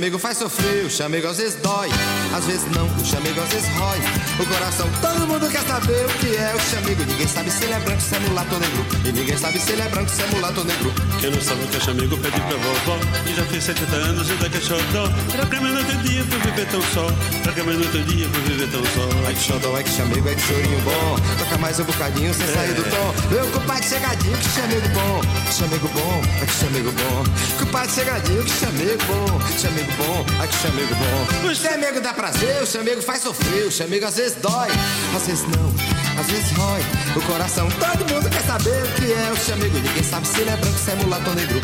Chamego 0.00 0.18
faz 0.18 0.38
sofrer, 0.38 0.86
o 0.86 0.90
chamego 0.90 1.28
às 1.28 1.36
vezes 1.36 1.56
dói, 1.56 1.90
às 2.34 2.46
vezes 2.46 2.64
não, 2.74 2.86
o 2.86 3.04
chamego 3.04 3.38
às 3.38 3.50
vezes 3.50 3.68
rói. 3.76 3.98
O 4.38 4.46
coração, 4.46 4.88
todo 5.02 5.26
mundo 5.26 5.46
quer 5.50 5.60
saber 5.60 6.06
o 6.06 6.08
que 6.20 6.34
é 6.36 6.54
o 6.56 6.60
chamego. 6.70 7.04
Ninguém 7.04 7.28
sabe 7.28 7.50
se 7.50 7.64
ele 7.64 7.74
é 7.74 7.80
branco, 7.80 8.00
se 8.00 8.16
é 8.16 8.18
mulato 8.20 8.54
ou 8.54 8.60
negro. 8.60 8.86
E 9.04 9.12
ninguém 9.12 9.36
sabe 9.36 9.58
se 9.58 9.72
ele 9.72 9.82
é 9.82 9.88
branco, 9.88 10.08
se 10.08 10.22
é 10.22 10.26
mulato 10.28 10.60
ou 10.60 10.64
negro. 10.64 10.90
Quem 11.20 11.30
não 11.30 11.40
sabe 11.42 11.64
o 11.64 11.68
que 11.68 11.76
é 11.76 11.80
chamego, 11.80 12.16
pede 12.16 12.40
pra 12.40 12.56
vovó. 12.56 12.98
Que 13.26 13.34
já 13.34 13.44
fez 13.44 13.64
70 13.64 13.96
anos 13.96 14.30
e 14.30 14.32
daqui 14.36 14.56
é 14.56 14.60
xodó. 14.62 15.08
Pra 15.32 15.44
que 15.44 15.60
mais 15.60 15.76
outro 15.76 15.96
dia 15.98 16.24
pra 16.24 16.38
viver 16.38 16.66
tão 16.68 16.82
só. 16.94 17.06
Pra 17.42 17.52
que 17.52 17.62
mais 17.62 17.78
outro 17.78 18.04
dia 18.04 18.28
pra 18.30 18.40
viver 18.40 18.70
tão 18.70 18.82
só. 18.82 19.26
Ai 19.26 19.34
que 19.34 19.42
xodó, 19.42 19.76
ai 19.76 19.84
que 19.84 19.90
chamego, 19.90 20.28
ai 20.30 20.34
que 20.34 20.40
chorinho 20.40 20.80
bom. 20.80 21.16
Toca 21.38 21.58
mais 21.58 21.78
um 21.78 21.84
bocadinho 21.84 22.32
sem 22.32 22.46
sair 22.46 22.72
do 22.72 22.84
tom. 22.84 23.14
Meu 23.30 23.46
compadre 23.48 23.86
chegadinho, 23.86 24.38
que 24.38 24.48
chamego 24.48 24.88
bom. 24.88 25.20
Chamego 25.52 25.88
bom, 25.88 26.22
ai 26.40 26.46
que 26.46 26.52
chamego 26.54 26.92
bom. 26.92 27.24
Compadre 27.58 27.92
chegadinho, 27.92 28.42
que 28.42 28.52
chamego 28.52 29.04
bom. 29.04 29.40
Chamego 29.60 29.89
bom, 29.96 30.24
ai 30.38 30.48
que 30.48 30.56
chamego 30.56 30.94
bom. 30.94 31.48
O 31.48 31.54
chamego 31.54 32.00
dá 32.00 32.12
prazer, 32.12 32.62
o 32.62 32.66
chamego 32.66 33.02
faz 33.02 33.22
sofrer. 33.22 33.66
O 33.66 33.70
chamego 33.70 34.06
às 34.06 34.16
vezes 34.16 34.36
dói, 34.40 34.68
às 35.14 35.26
vezes 35.26 35.44
não. 35.48 36.20
Às 36.20 36.26
vezes 36.26 36.50
rói 36.52 36.82
o 37.16 37.22
coração, 37.22 37.68
todo 37.70 38.12
mundo 38.12 38.28
quer 38.28 38.42
saber 38.42 38.82
o 38.82 38.88
que 38.94 39.12
é 39.12 39.32
o 39.32 39.36
chamego. 39.36 39.78
Ninguém 39.78 40.02
sabe 40.02 40.26
se 40.26 40.40
ele 40.40 40.50
é 40.50 40.56
branco, 40.56 40.78
se 40.78 40.90
é 40.90 40.94
mulato 40.96 41.30
ou 41.30 41.36
negro. 41.36 41.60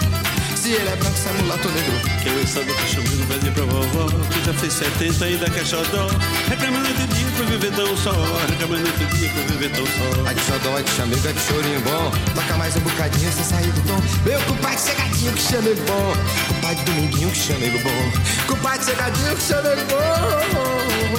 Se 0.57 0.73
ele 0.73 0.89
é 0.89 0.97
branco, 0.97 1.17
se 1.17 1.29
é 1.29 1.33
mulato 1.33 1.69
ou 1.69 1.75
negro. 1.75 1.93
Quem 2.23 2.33
não 2.33 2.47
sabe 2.47 2.71
o 2.71 2.75
que 2.75 2.83
é 2.83 2.87
chamego, 2.87 3.27
pede 3.27 3.51
pra 3.51 3.65
vovó. 3.65 4.07
Que 4.33 4.45
já 4.45 4.55
fez 4.55 4.73
70 4.73 5.27
e 5.29 5.35
ainda 5.35 5.51
quer 5.51 5.67
xodó. 5.67 6.09
Reclamando 6.49 6.89
outro 6.89 7.07
dia 7.09 7.16
pra 7.37 7.45
viver 7.47 7.73
tão 7.73 7.97
só. 7.97 8.13
Reclamando 8.49 8.87
outro 8.87 9.07
dia 9.17 9.29
pra 9.29 9.43
viver 9.43 9.71
tão 9.71 9.87
só. 9.87 10.27
Ai 10.27 10.35
que 10.35 10.41
xodó, 10.43 10.83
que 10.83 10.91
chamego, 10.91 11.27
ai 11.27 11.35
que 11.35 11.41
chorinho 11.41 11.81
bom. 11.81 12.11
Toca 12.35 12.57
mais 12.57 12.77
um 12.77 12.81
bocadinho 12.81 13.33
sem 13.33 13.45
sair 13.45 13.73
do 13.73 13.81
tom. 13.83 14.01
Meu 14.25 14.41
compadre 14.43 14.79
chegadinho, 14.79 15.33
que 15.33 15.43
chamego 15.43 15.83
bom. 15.87 16.13
Compadre 16.49 16.85
dominguinho, 16.85 17.31
que 17.31 17.39
chamego 17.39 17.79
bom. 17.81 18.13
Compadre 18.47 18.85
chegadinho, 18.87 19.37
que 19.37 19.43
chamego 19.43 19.83
bom. 19.91 21.17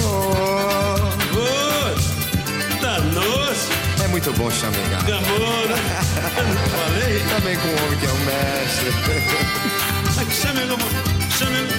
Ô, 1.37 1.47
Danos. 2.81 3.57
É 4.03 4.07
muito 4.07 4.31
bom 4.33 4.49
chamegar. 4.49 5.05
Gamora. 5.05 5.77
Falei? 5.77 7.19
Também 7.29 7.55
com 7.57 7.67
o 7.67 7.85
homem 7.85 7.99
que 7.99 8.05
é 8.05 8.09
o 8.09 8.17
mestre. 8.17 8.91
Ai 10.17 10.25
que 10.25 10.35
chamego, 10.35 10.77
chamego. 11.37 11.73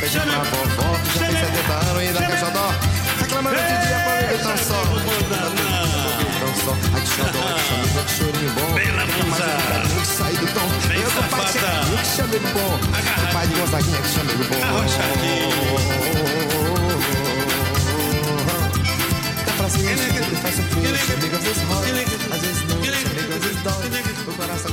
Pede 0.00 0.18
pra 0.18 0.42
vovó, 0.44 0.98
que 1.12 1.18
já 1.18 1.26
fez 1.26 1.40
70 1.40 1.72
anos 1.72 2.02
e 2.02 2.06
ainda 2.06 2.20
quer 2.20 2.38
xodó. 2.38 2.99
Reclamando 3.40 3.56
outro 3.56 3.86
dia 3.86 3.98
pra 4.04 4.12
viver 4.20 4.38
tão 4.42 4.56
só. 4.58 4.80
Tão 6.40 6.52
só. 6.62 6.72
Ai 6.92 7.00
que 7.00 7.06
xodó, 7.08 7.42
que 8.04 8.12
chorinho 8.12 8.50
bom. 8.52 8.74
Bela 8.74 9.06
Toca 9.06 9.16
mais 9.16 9.16
um 9.16 9.24
musa. 9.24 9.44
bocadinho 9.56 10.00
que 10.00 10.06
sai 10.06 10.32
do 10.34 10.46
tom. 10.46 10.68
Bem 10.88 10.98
Meu 10.98 11.10
compadre 11.10 11.52
safada. 11.52 11.60
chegadinho, 11.60 11.96
que 12.04 12.48
bom. 12.52 12.78
Compadre 13.26 13.54
Gonzaguinha, 13.58 14.02
que 14.02 14.08
chamego 14.08 14.44
bom. 14.44 14.60
Dá 19.46 19.52
pra 19.52 19.68
ele 19.70 20.36
faz 20.36 20.54
sofrer, 20.56 20.92
o 20.92 20.98
chamego 20.98 21.36
às 21.36 21.42
vezes 21.42 21.62
rói, 21.62 21.90
às 22.34 22.40
vezes 22.42 22.62
não, 22.68 22.76
o 22.76 22.84
chamego 22.84 23.32
às 23.32 23.42
vezes 23.42 23.62
dói. 23.62 23.90
O 24.28 24.34
coração 24.34 24.69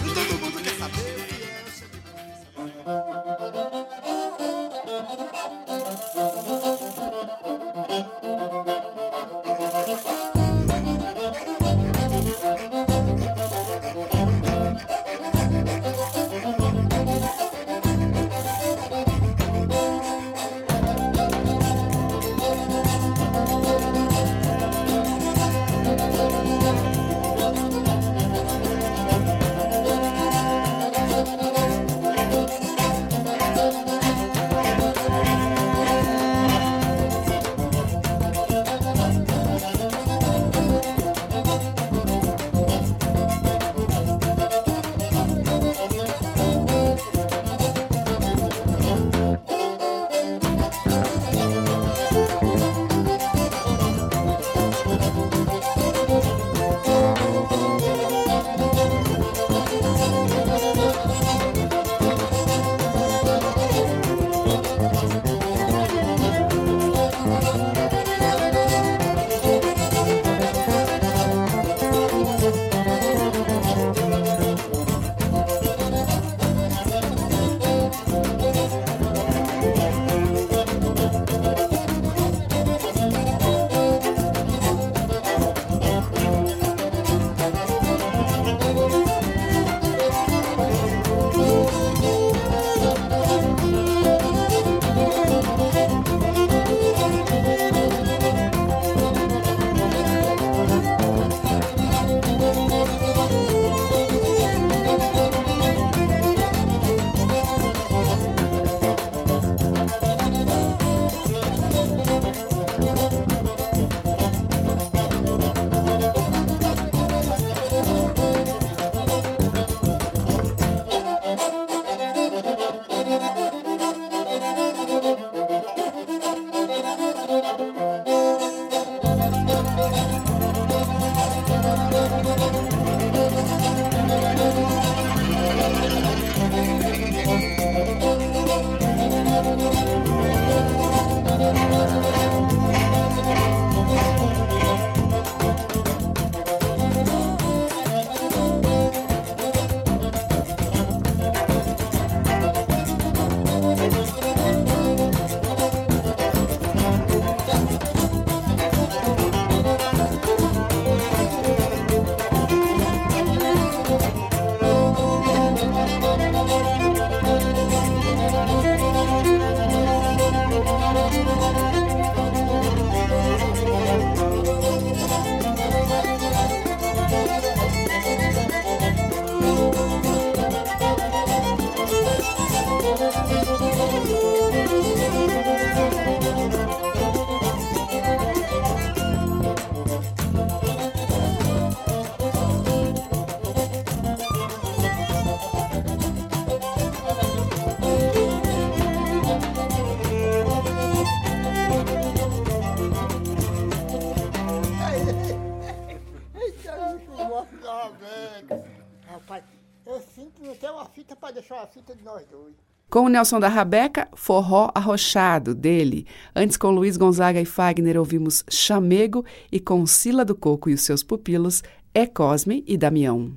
o 213.07 213.09
Nelson 213.09 213.39
da 213.39 213.47
Rabeca, 213.47 214.09
Forró 214.13 214.69
Arrochado, 214.75 215.55
dele. 215.55 216.05
Antes, 216.35 216.57
com 216.57 216.71
Luiz 216.71 216.97
Gonzaga 216.97 217.39
e 217.39 217.45
Fagner, 217.45 217.97
ouvimos 217.97 218.43
Chamego 218.49 219.25
e 219.49 219.61
com 219.61 219.85
Sila 219.85 220.25
do 220.25 220.35
Coco 220.35 220.69
e 220.69 220.73
os 220.73 220.81
seus 220.81 221.03
pupilos, 221.03 221.63
É 221.93 222.05
Cosme 222.05 222.63
e 222.67 222.77
Damião. 222.77 223.31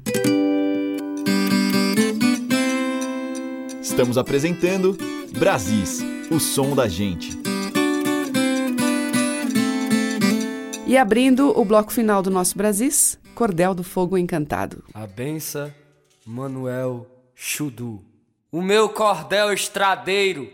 Estamos 3.80 4.18
apresentando 4.18 4.98
Brasis, 5.38 6.00
o 6.30 6.40
som 6.40 6.74
da 6.74 6.88
gente. 6.88 7.38
E 10.84 10.96
abrindo 10.96 11.56
o 11.56 11.64
bloco 11.64 11.92
final 11.92 12.22
do 12.22 12.30
nosso 12.30 12.58
Brasis, 12.58 13.20
Cordel 13.36 13.72
do 13.72 13.84
Fogo 13.84 14.18
Encantado. 14.18 14.82
A 14.92 15.06
benção, 15.06 15.72
Manuel 16.26 17.06
Chudu. 17.36 18.09
O 18.52 18.60
meu 18.60 18.88
cordel 18.88 19.52
estradeiro 19.52 20.50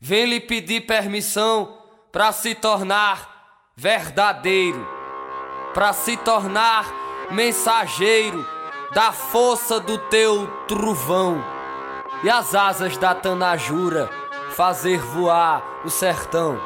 vem 0.00 0.24
lhe 0.24 0.40
pedir 0.40 0.86
permissão 0.86 1.78
para 2.10 2.32
se 2.32 2.54
tornar 2.54 3.72
verdadeiro, 3.76 4.88
para 5.74 5.92
se 5.92 6.16
tornar 6.16 6.86
mensageiro 7.30 8.46
da 8.94 9.12
força 9.12 9.78
do 9.78 9.98
teu 10.08 10.46
trovão 10.66 11.44
e 12.24 12.30
as 12.30 12.54
asas 12.54 12.96
da 12.96 13.14
tanajura 13.14 14.08
fazer 14.52 14.98
voar 14.98 15.62
o 15.84 15.90
sertão. 15.90 16.58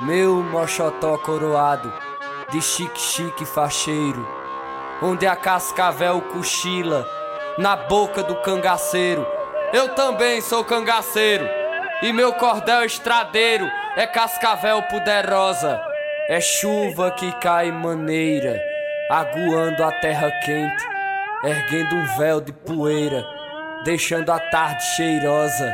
Meu 0.00 0.42
mochotó 0.42 1.16
coroado 1.18 1.92
de 2.50 2.60
chique-chique 2.60 3.46
facheiro, 3.46 4.26
onde 5.00 5.28
a 5.28 5.36
cascavel 5.36 6.20
cochila 6.20 7.06
na 7.56 7.76
boca 7.76 8.20
do 8.24 8.34
cangaceiro. 8.42 9.39
Eu 9.72 9.90
também 9.90 10.40
sou 10.40 10.64
cangaceiro 10.64 11.48
e 12.02 12.12
meu 12.12 12.32
cordel 12.32 12.84
estradeiro 12.84 13.70
é 13.96 14.04
cascavel 14.04 14.82
poderosa. 14.82 15.80
É 16.28 16.40
chuva 16.40 17.12
que 17.12 17.30
cai 17.38 17.70
maneira, 17.70 18.60
aguando 19.08 19.84
a 19.84 19.92
terra 19.92 20.28
quente, 20.44 20.84
erguendo 21.44 21.94
um 21.94 22.04
véu 22.18 22.40
de 22.40 22.52
poeira, 22.52 23.24
deixando 23.84 24.30
a 24.30 24.40
tarde 24.40 24.82
cheirosa. 24.96 25.72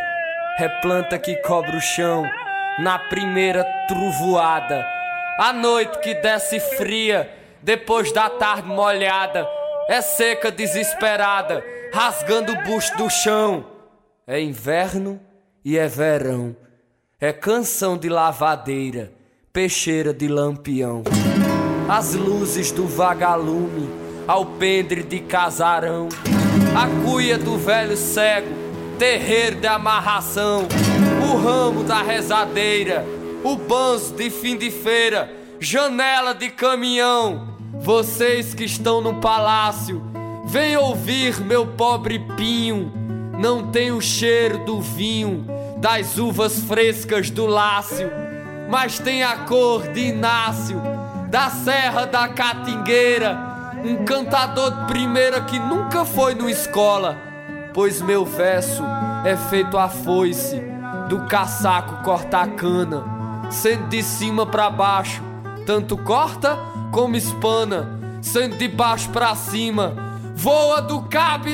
É 0.58 0.68
planta 0.82 1.18
que 1.18 1.36
cobre 1.36 1.74
o 1.74 1.80
chão 1.80 2.28
na 2.78 2.98
primeira 2.98 3.64
trovoada. 3.88 4.86
A 5.38 5.54
noite 5.54 5.98
que 6.00 6.14
desce 6.16 6.60
fria, 6.60 7.30
depois 7.62 8.12
da 8.12 8.28
tarde 8.28 8.68
molhada, 8.68 9.48
é 9.88 10.02
seca 10.02 10.50
desesperada, 10.50 11.64
rasgando 11.94 12.52
o 12.52 12.62
busto 12.62 12.94
do 12.98 13.08
chão. 13.08 13.75
É 14.28 14.40
inverno 14.40 15.20
e 15.64 15.78
é 15.78 15.86
verão, 15.86 16.56
é 17.20 17.32
canção 17.32 17.96
de 17.96 18.08
lavadeira, 18.08 19.12
peixeira 19.52 20.12
de 20.12 20.26
lampião. 20.26 21.04
As 21.88 22.12
luzes 22.14 22.72
do 22.72 22.88
vagalume, 22.88 23.88
alpendre 24.26 25.04
de 25.04 25.20
casarão, 25.20 26.08
a 26.74 27.04
cuia 27.04 27.38
do 27.38 27.56
velho 27.56 27.96
cego, 27.96 28.48
terreiro 28.98 29.60
de 29.60 29.68
amarração, 29.68 30.66
o 31.32 31.36
ramo 31.36 31.84
da 31.84 32.02
rezadeira, 32.02 33.06
o 33.44 33.54
banzo 33.54 34.12
de 34.16 34.28
fim 34.28 34.56
de 34.56 34.72
feira, 34.72 35.32
janela 35.60 36.34
de 36.34 36.50
caminhão. 36.50 37.56
Vocês 37.74 38.54
que 38.54 38.64
estão 38.64 39.00
no 39.00 39.20
palácio, 39.20 40.02
vem 40.44 40.76
ouvir 40.76 41.40
meu 41.40 41.64
pobre 41.64 42.18
pinho. 42.36 42.92
Não 43.38 43.70
tem 43.70 43.92
o 43.92 44.00
cheiro 44.00 44.64
do 44.64 44.80
vinho, 44.80 45.46
das 45.78 46.16
uvas 46.16 46.60
frescas 46.60 47.30
do 47.30 47.46
lácio, 47.46 48.10
mas 48.68 48.98
tem 48.98 49.22
a 49.22 49.36
cor 49.38 49.88
de 49.88 50.08
Inácio, 50.08 50.80
da 51.28 51.50
Serra 51.50 52.06
da 52.06 52.28
Catingueira, 52.28 53.38
um 53.84 54.04
cantador 54.04 54.70
de 54.70 54.86
primeira 54.86 55.42
que 55.42 55.58
nunca 55.58 56.04
foi 56.04 56.34
no 56.34 56.48
escola, 56.48 57.16
pois 57.74 58.00
meu 58.00 58.24
verso 58.24 58.82
é 59.24 59.36
feito 59.36 59.76
a 59.76 59.88
foice 59.88 60.60
do 61.08 61.26
caçaco 61.26 62.02
corta 62.02 62.46
cana, 62.46 63.04
sendo 63.50 63.88
de 63.88 64.02
cima 64.02 64.46
para 64.46 64.70
baixo, 64.70 65.22
tanto 65.66 65.96
corta 65.96 66.58
como 66.90 67.16
espana, 67.16 67.98
sendo 68.20 68.56
de 68.56 68.66
baixo 68.66 69.10
para 69.10 69.34
cima, 69.34 69.94
voa 70.36 70.82
do 70.82 71.00
cabo 71.02 71.48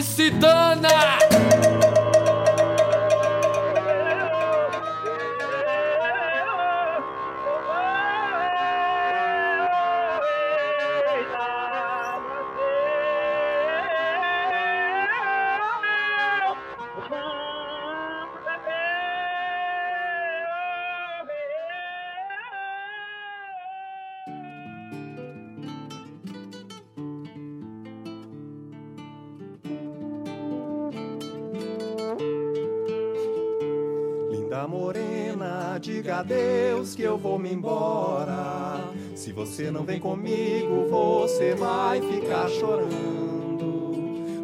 Morena, 34.66 35.78
diga 35.80 36.18
adeus 36.18 36.94
que 36.94 37.02
eu 37.02 37.16
vou 37.18 37.38
me 37.38 37.52
embora. 37.52 38.80
Se 39.14 39.32
você 39.32 39.70
não 39.70 39.84
vem 39.84 40.00
comigo, 40.00 40.86
você 40.90 41.54
vai 41.54 42.00
ficar 42.00 42.48
chorando. 42.48 43.32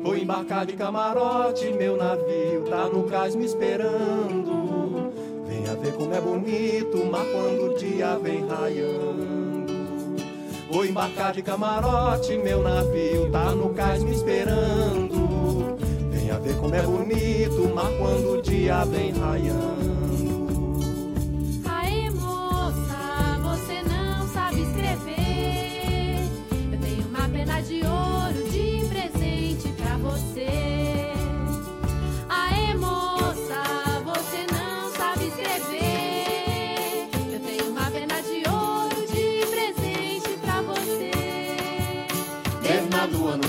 Vou 0.03 0.17
embarcar 0.17 0.65
de 0.65 0.75
camarote, 0.75 1.73
meu 1.73 1.97
navio 1.97 2.65
tá 2.69 2.89
no 2.89 3.05
cais 3.05 3.35
me 3.35 3.45
esperando. 3.45 5.13
Venha 5.47 5.75
ver 5.75 5.93
como 5.95 6.15
é 6.15 6.21
bonito, 6.21 7.05
mas 7.11 7.29
quando 7.31 7.73
o 7.73 7.77
dia 7.77 8.17
vem 8.19 8.47
raiando. 8.47 9.29
Vou 10.71 10.85
embarcar 10.85 11.33
de 11.33 11.43
camarote, 11.43 12.37
meu 12.39 12.63
navio 12.63 13.31
tá 13.31 13.53
no 13.53 13.71
cais 13.75 14.03
me 14.03 14.13
esperando. 14.13 15.77
Venha 16.11 16.39
ver 16.39 16.57
como 16.57 16.75
é 16.75 16.83
bonito, 16.83 17.71
mas 17.75 17.97
quando 17.99 18.39
o 18.39 18.43
dia 18.43 18.85
vem 18.85 19.13
raiando. 19.13 19.78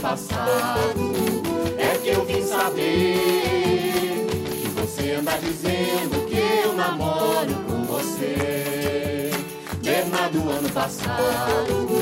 Passado 0.09 1.13
é 1.77 1.95
que 1.99 2.09
eu 2.09 2.25
vim 2.25 2.41
saber 2.41 4.25
que 4.59 4.67
você 4.69 5.11
anda 5.11 5.33
dizendo 5.37 6.25
que 6.25 6.65
eu 6.65 6.73
namoro 6.73 7.53
com 7.67 7.83
você. 7.83 9.29
Desde 9.83 10.29
do 10.31 10.49
ano 10.49 10.69
passado 10.69 11.99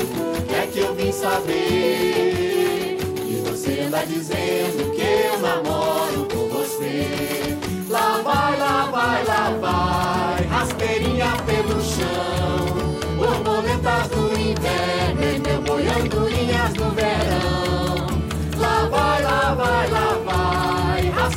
é 0.58 0.66
que 0.68 0.78
eu 0.78 0.94
vim 0.94 1.12
saber 1.12 2.96
que 3.14 3.42
você 3.46 3.80
anda 3.80 4.02
dizendo 4.06 4.90
que 4.94 5.02
eu 5.02 5.38
namoro 5.40 6.26
com 6.32 6.48
você. 6.48 7.58
Lá 7.90 8.22
vai, 8.24 8.58
lá 8.58 8.86
vai, 8.90 9.24
lá 9.24 9.50
vai, 9.60 10.46
rasteirinha 10.46 11.36
pelo 11.44 11.78
chão, 11.82 13.18
borboletas 13.18 14.08
do 14.08 14.32
inverno 14.32 15.22
e 15.22 15.38
meu 15.40 15.60
boi 15.60 16.37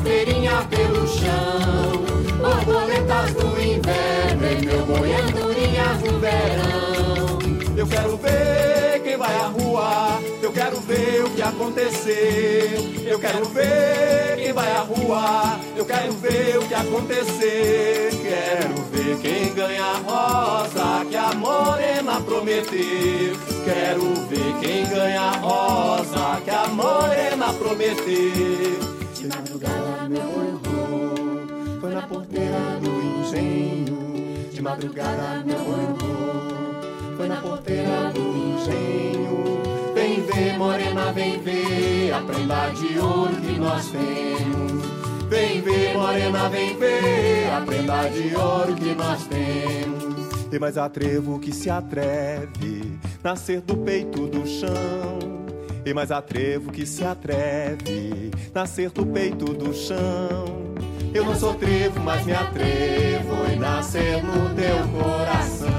rasteirinha 0.01 0.67
pelo 0.69 1.07
chão, 1.07 2.03
borboletas 2.39 3.33
do 3.33 3.61
inverno 3.61 4.51
e 4.51 4.65
meu 4.65 4.85
boi 4.85 5.13
andorinhas 5.13 6.01
no 6.01 6.19
verão. 6.19 7.39
Eu 7.77 7.87
quero 7.87 8.17
ver 8.17 9.01
quem 9.03 9.17
vai 9.17 9.35
à 9.35 9.47
rua, 9.47 10.19
eu 10.41 10.51
quero 10.51 10.79
ver 10.81 11.23
o 11.23 11.29
que 11.29 11.41
acontecer. 11.41 13.03
Eu 13.05 13.19
quero 13.19 13.45
ver 13.45 14.37
quem 14.37 14.53
vai 14.53 14.71
à 14.71 14.79
rua, 14.79 15.59
eu 15.75 15.85
quero 15.85 16.13
ver 16.13 16.57
o 16.57 16.67
que 16.67 16.73
acontecer. 16.73 18.09
Quero 18.23 18.81
ver 18.91 19.17
quem 19.21 19.53
ganha 19.53 19.83
a 19.83 19.97
rosa 19.97 21.05
que 21.09 21.15
a 21.15 21.33
morena 21.33 22.19
prometeu. 22.21 23.35
Quero 23.63 24.13
ver 24.27 24.59
quem 24.61 24.85
ganha 24.87 25.21
a 25.21 25.37
rosa 25.37 26.41
que 26.43 26.49
a 26.49 26.67
morena 26.67 27.53
prometeu. 27.53 28.90
De 29.21 29.27
madrugada 29.27 30.09
meu 30.09 30.23
boi 30.23 30.51
rô, 30.51 31.79
foi 31.79 31.93
na 31.93 32.01
porteira 32.01 32.79
do 32.81 32.89
engenho. 32.89 34.49
De 34.51 34.61
madrugada 34.63 35.43
meu 35.45 35.59
boi 35.59 35.85
rô, 35.85 37.17
foi 37.17 37.27
na 37.27 37.35
porteira 37.35 38.11
do 38.11 38.19
engenho. 38.19 39.93
Vem 39.93 40.21
ver, 40.23 40.57
morena, 40.57 41.11
vem 41.11 41.39
ver 41.39 42.11
a 42.13 42.21
prenda 42.21 42.69
de 42.69 42.97
ouro 42.97 43.35
que 43.35 43.59
nós 43.59 43.91
temos. 43.91 44.85
Vem 45.29 45.61
ver, 45.61 45.93
morena, 45.93 46.49
vem 46.49 46.75
ver 46.79 47.51
a 47.51 47.61
prenda 47.61 48.09
de 48.09 48.35
ouro 48.35 48.73
que 48.73 48.95
nós 48.95 49.27
temos. 49.27 50.47
Tem 50.49 50.59
mais 50.59 50.79
atrevo 50.79 51.39
que 51.39 51.53
se 51.53 51.69
atreve, 51.69 52.99
nascer 53.23 53.61
do 53.61 53.77
peito 53.77 54.25
do 54.25 54.47
chão. 54.47 55.40
E 55.83 55.93
mais 55.93 56.11
atrevo 56.11 56.71
que 56.71 56.85
se 56.85 57.03
atreve, 57.03 58.31
nascer 58.53 58.91
do 58.91 59.05
peito 59.05 59.45
do 59.45 59.73
chão. 59.73 60.75
Eu 61.13 61.25
não 61.25 61.35
sou 61.35 61.55
trevo, 61.55 61.99
mas 61.99 62.25
me 62.25 62.33
atrevo 62.33 63.51
e 63.51 63.55
nascer 63.55 64.23
no 64.23 64.53
teu 64.55 64.77
coração. 64.87 65.69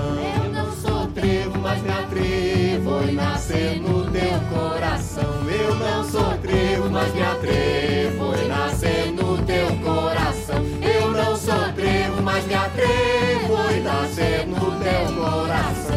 Eu 0.45 0.53
não 0.53 0.73
sou 0.73 1.07
trevo, 1.09 1.59
mas 1.59 1.83
me 1.83 1.91
atrevo 1.91 3.09
e 3.09 3.13
nascer 3.13 3.81
no 3.81 4.11
teu 4.11 4.41
coração. 4.53 5.49
Eu 5.49 5.75
não 5.77 6.05
sou 6.05 6.39
trevo, 6.39 6.91
mas 6.91 7.15
me 7.15 7.23
atrevo 7.23 8.35
e 8.37 8.49
nascer 8.49 9.13
no 9.13 9.39
teu 9.47 9.69
coração. 9.79 10.63
Eu 10.83 11.11
não 11.13 11.37
sou 11.37 11.73
trevo, 11.75 12.23
mas 12.23 12.47
me 12.47 12.55
atrevo 12.55 13.73
e 13.75 13.81
nascer 13.81 14.47
no 14.49 14.59
teu 14.59 15.15
coração. 15.15 15.92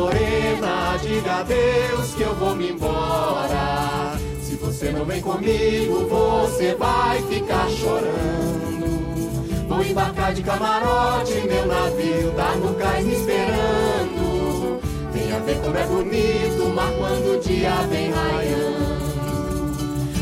Morena, 0.00 0.96
diga 1.02 1.40
a 1.40 1.42
Deus 1.42 2.14
que 2.14 2.22
eu 2.22 2.34
vou 2.34 2.56
me 2.56 2.70
embora. 2.70 4.16
Se 4.42 4.56
você 4.56 4.90
não 4.90 5.04
vem 5.04 5.20
comigo, 5.20 6.06
você 6.08 6.74
vai 6.74 7.20
ficar 7.24 7.68
chorando. 7.68 9.68
Vou 9.68 9.84
embarcar 9.84 10.32
de 10.32 10.42
camarote, 10.42 11.34
meu 11.46 11.66
navio 11.66 12.32
tá 12.34 12.56
no 12.56 12.74
cais 12.76 13.04
me 13.04 13.12
esperando. 13.12 14.80
Venha 15.12 15.38
ver 15.40 15.60
como 15.60 15.76
é 15.76 15.86
bonito 15.86 16.62
o 16.64 16.74
mar 16.74 16.90
quando 16.92 17.36
o 17.36 17.40
dia 17.40 17.74
vem 17.90 18.10
raiando. 18.10 19.00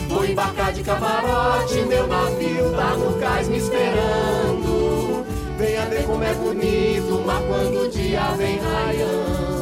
Vou 0.09 0.24
embarcar 0.24 0.72
de 0.72 0.83
camarote, 0.83 1.83
meu 1.83 2.09
navio 2.09 2.72
tá 2.74 2.97
no 2.97 3.12
cais 3.20 3.49
me 3.49 3.59
esperando. 3.59 5.24
Venha 5.57 5.87
ver 5.87 6.05
como 6.05 6.24
é 6.24 6.35
bonito 6.35 7.14
o 7.14 7.24
mar 7.24 7.43
quando 7.43 7.87
o 7.87 7.89
dia 7.89 8.33
vem 8.37 8.59
raiando. 8.59 9.58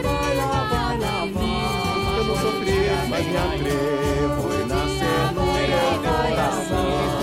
Vai. 0.00 0.22
Eu 2.18 2.24
não 2.24 2.36
sou 2.36 2.52
preso, 2.60 3.08
mas 3.08 3.26
me 3.26 3.36
atrevo 3.36 4.54
e 4.54 4.64
nascer 4.66 5.32
no 5.34 5.42
meu 5.44 5.90
coração. 6.02 7.21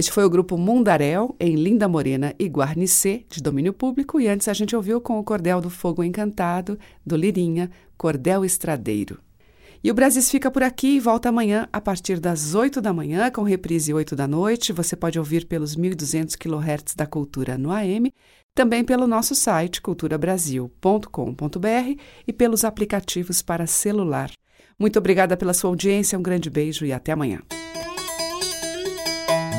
Este 0.00 0.12
foi 0.12 0.24
o 0.24 0.30
grupo 0.30 0.56
Mundaréu, 0.56 1.36
em 1.38 1.56
Linda 1.56 1.86
Morena 1.86 2.34
e 2.38 2.46
Guarnicê, 2.46 3.26
de 3.28 3.42
domínio 3.42 3.74
público, 3.74 4.18
e 4.18 4.28
antes 4.28 4.48
a 4.48 4.54
gente 4.54 4.74
ouviu 4.74 4.98
com 4.98 5.18
o 5.18 5.22
Cordel 5.22 5.60
do 5.60 5.68
Fogo 5.68 6.02
Encantado, 6.02 6.78
do 7.04 7.14
Lirinha, 7.14 7.70
Cordel 7.98 8.42
Estradeiro. 8.42 9.20
E 9.84 9.90
o 9.90 9.94
Brasis 9.94 10.30
fica 10.30 10.50
por 10.50 10.62
aqui 10.62 10.96
e 10.96 11.00
volta 11.00 11.28
amanhã 11.28 11.68
a 11.70 11.82
partir 11.82 12.18
das 12.18 12.54
8 12.54 12.80
da 12.80 12.94
manhã, 12.94 13.30
com 13.30 13.42
reprise 13.42 13.92
8 13.92 14.16
da 14.16 14.26
noite. 14.26 14.72
Você 14.72 14.96
pode 14.96 15.18
ouvir 15.18 15.44
pelos 15.44 15.76
1.200 15.76 16.34
kHz 16.34 16.94
da 16.96 17.06
Cultura 17.06 17.58
no 17.58 17.70
AM, 17.70 18.10
também 18.54 18.82
pelo 18.82 19.06
nosso 19.06 19.34
site 19.34 19.82
culturabrasil.com.br 19.82 22.00
e 22.26 22.32
pelos 22.32 22.64
aplicativos 22.64 23.42
para 23.42 23.66
celular. 23.66 24.30
Muito 24.78 24.98
obrigada 24.98 25.36
pela 25.36 25.52
sua 25.52 25.68
audiência, 25.68 26.18
um 26.18 26.22
grande 26.22 26.48
beijo 26.48 26.86
e 26.86 26.92
até 26.94 27.12
amanhã. 27.12 27.42